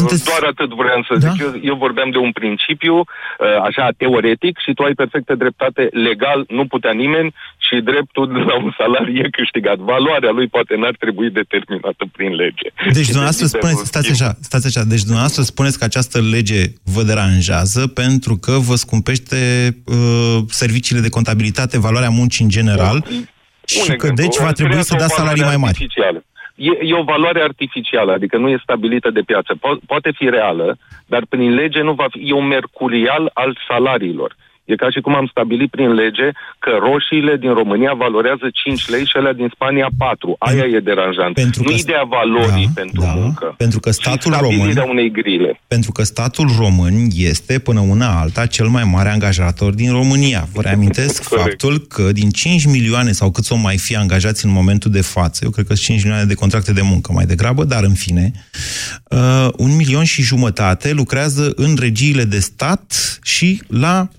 [0.00, 1.28] sunteți- Doar atât vreau să Da?
[1.30, 1.40] zic.
[1.44, 3.04] Eu, eu vorbeam de un principiu, uh,
[3.68, 5.82] așa, teoretic, și tu ai perfectă dreptate.
[6.08, 7.34] Legal nu putea nimeni
[7.66, 9.76] și dreptul la un salariu e câștigat.
[9.92, 12.66] Valoarea lui poate n-ar trebui determinată prin lege.
[12.98, 14.20] Deci dumneavoastră Este spuneți, un stați schimb.
[14.28, 16.60] așa, stați așa, deci dumneavoastră spuneți că această lege
[16.94, 19.38] vă deranjează pentru că vă scumpește
[19.86, 19.96] uh,
[20.48, 22.98] serviciile de contabilitate, valoarea muncii în general
[23.66, 25.76] și Un că exemplu, deci va trebui creează să o dați salarii valoare mai mari.
[25.78, 26.24] artificială.
[26.56, 29.54] E, e o valoare artificială, adică nu e stabilită de piață.
[29.54, 30.76] Po- poate fi reală,
[31.06, 32.28] dar prin lege nu va fi.
[32.28, 34.36] E un mercurial al salariilor.
[34.70, 36.26] E ca și cum am stabilit prin lege
[36.64, 40.36] că roșiile din România valorează 5 lei și alea din Spania 4.
[40.38, 41.34] Aia e deranjant.
[41.34, 43.54] pentru nu că- ideea valorii Da, pentru da, muncă.
[43.56, 45.60] pentru că statul și român- stabilirea unei grile.
[45.68, 50.48] Pentru că statul român este, până una alta, cel mai mare angajator din România.
[50.52, 51.46] Vă reamintesc Corect.
[51.48, 55.40] faptul că din 5 milioane, sau cât o mai fi angajați în momentul de față,
[55.44, 58.32] eu cred că sunt 5 milioane de contracte de muncă mai degrabă, dar în fine,
[59.10, 64.16] uh, un milion și jumătate lucrează în regiile de stat și la uh,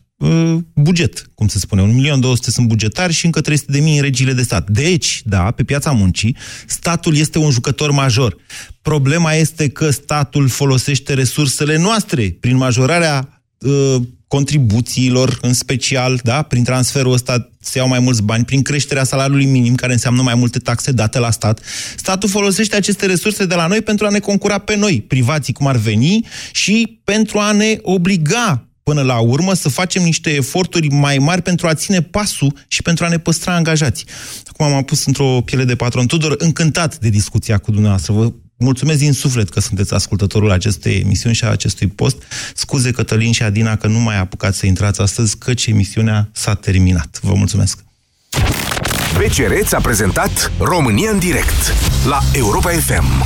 [0.74, 1.82] buget, cum se spune.
[1.82, 4.70] Un milion 200 sunt bugetari și încă 300 de mii în regiile de stat.
[4.70, 6.38] Deci, da, pe piața muncii,
[6.68, 8.36] statul este un jucător major.
[8.82, 13.96] Problema este că statul folosește resursele noastre prin majorarea uh,
[14.28, 19.46] contribuțiilor, în special, da, prin transferul ăsta se iau mai mulți bani, prin creșterea salariului
[19.46, 21.60] minim, care înseamnă mai multe taxe date la stat.
[21.96, 25.68] Statul folosește aceste resurse de la noi pentru a ne concura pe noi, privații cum
[25.68, 31.18] ar veni, și pentru a ne obliga până la urmă să facem niște eforturi mai
[31.18, 34.06] mari pentru a ține pasul și pentru a ne păstra angajați.
[34.48, 36.08] Acum m-am pus într-o piele de patron.
[36.08, 38.14] Tudor, încântat de discuția cu dumneavoastră.
[38.14, 42.24] Vă mulțumesc din suflet că sunteți ascultătorul acestei emisiuni și a acestui post.
[42.56, 47.20] Scuze, Cătălin și Adina, că nu mai apucați să intrați astăzi, căci emisiunea s-a terminat.
[47.22, 47.80] Vă mulțumesc!
[49.14, 51.74] BCR ți-a prezentat România în direct
[52.06, 53.26] la Europa FM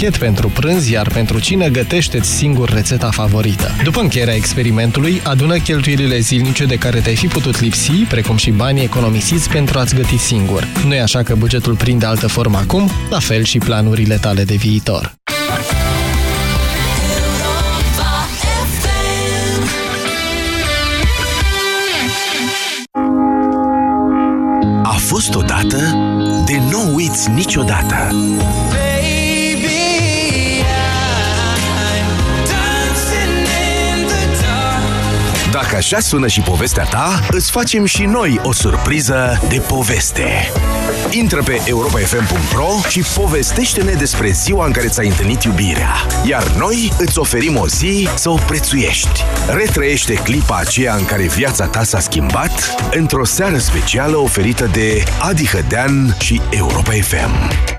[0.00, 3.70] pachet pentru prânz, iar pentru cină gătește-ți singur rețeta favorită.
[3.82, 8.82] După încheierea experimentului, adună cheltuielile zilnice de care te-ai fi putut lipsi, precum și banii
[8.82, 10.66] economisiți pentru a-ți găti singur.
[10.86, 12.90] Nu e așa că bugetul prinde altă formă acum?
[13.10, 15.14] La fel și planurile tale de viitor.
[24.82, 25.76] A fost odată
[26.46, 28.14] de nu uiți niciodată.
[35.70, 40.52] Dacă așa sună și povestea ta, îți facem și noi o surpriză de poveste.
[41.10, 45.94] Intră pe europafm.ro și povestește-ne despre ziua în care ți-ai întâlnit iubirea.
[46.24, 49.24] Iar noi îți oferim o zi să o prețuiești.
[49.48, 55.46] Retrăiește clipa aceea în care viața ta s-a schimbat într-o seară specială oferită de Adi
[55.46, 57.78] Hădean și Europa FM.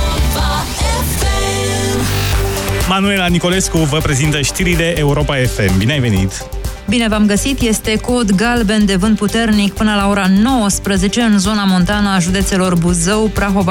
[2.87, 5.77] Manuela Nicolescu vă prezintă știrile Europa FM.
[5.77, 6.31] Bine ai venit!
[6.91, 11.63] Bine v-am găsit, este cod galben de vânt puternic până la ora 19 în zona
[11.63, 13.69] montană a județelor Buzău, Prahova,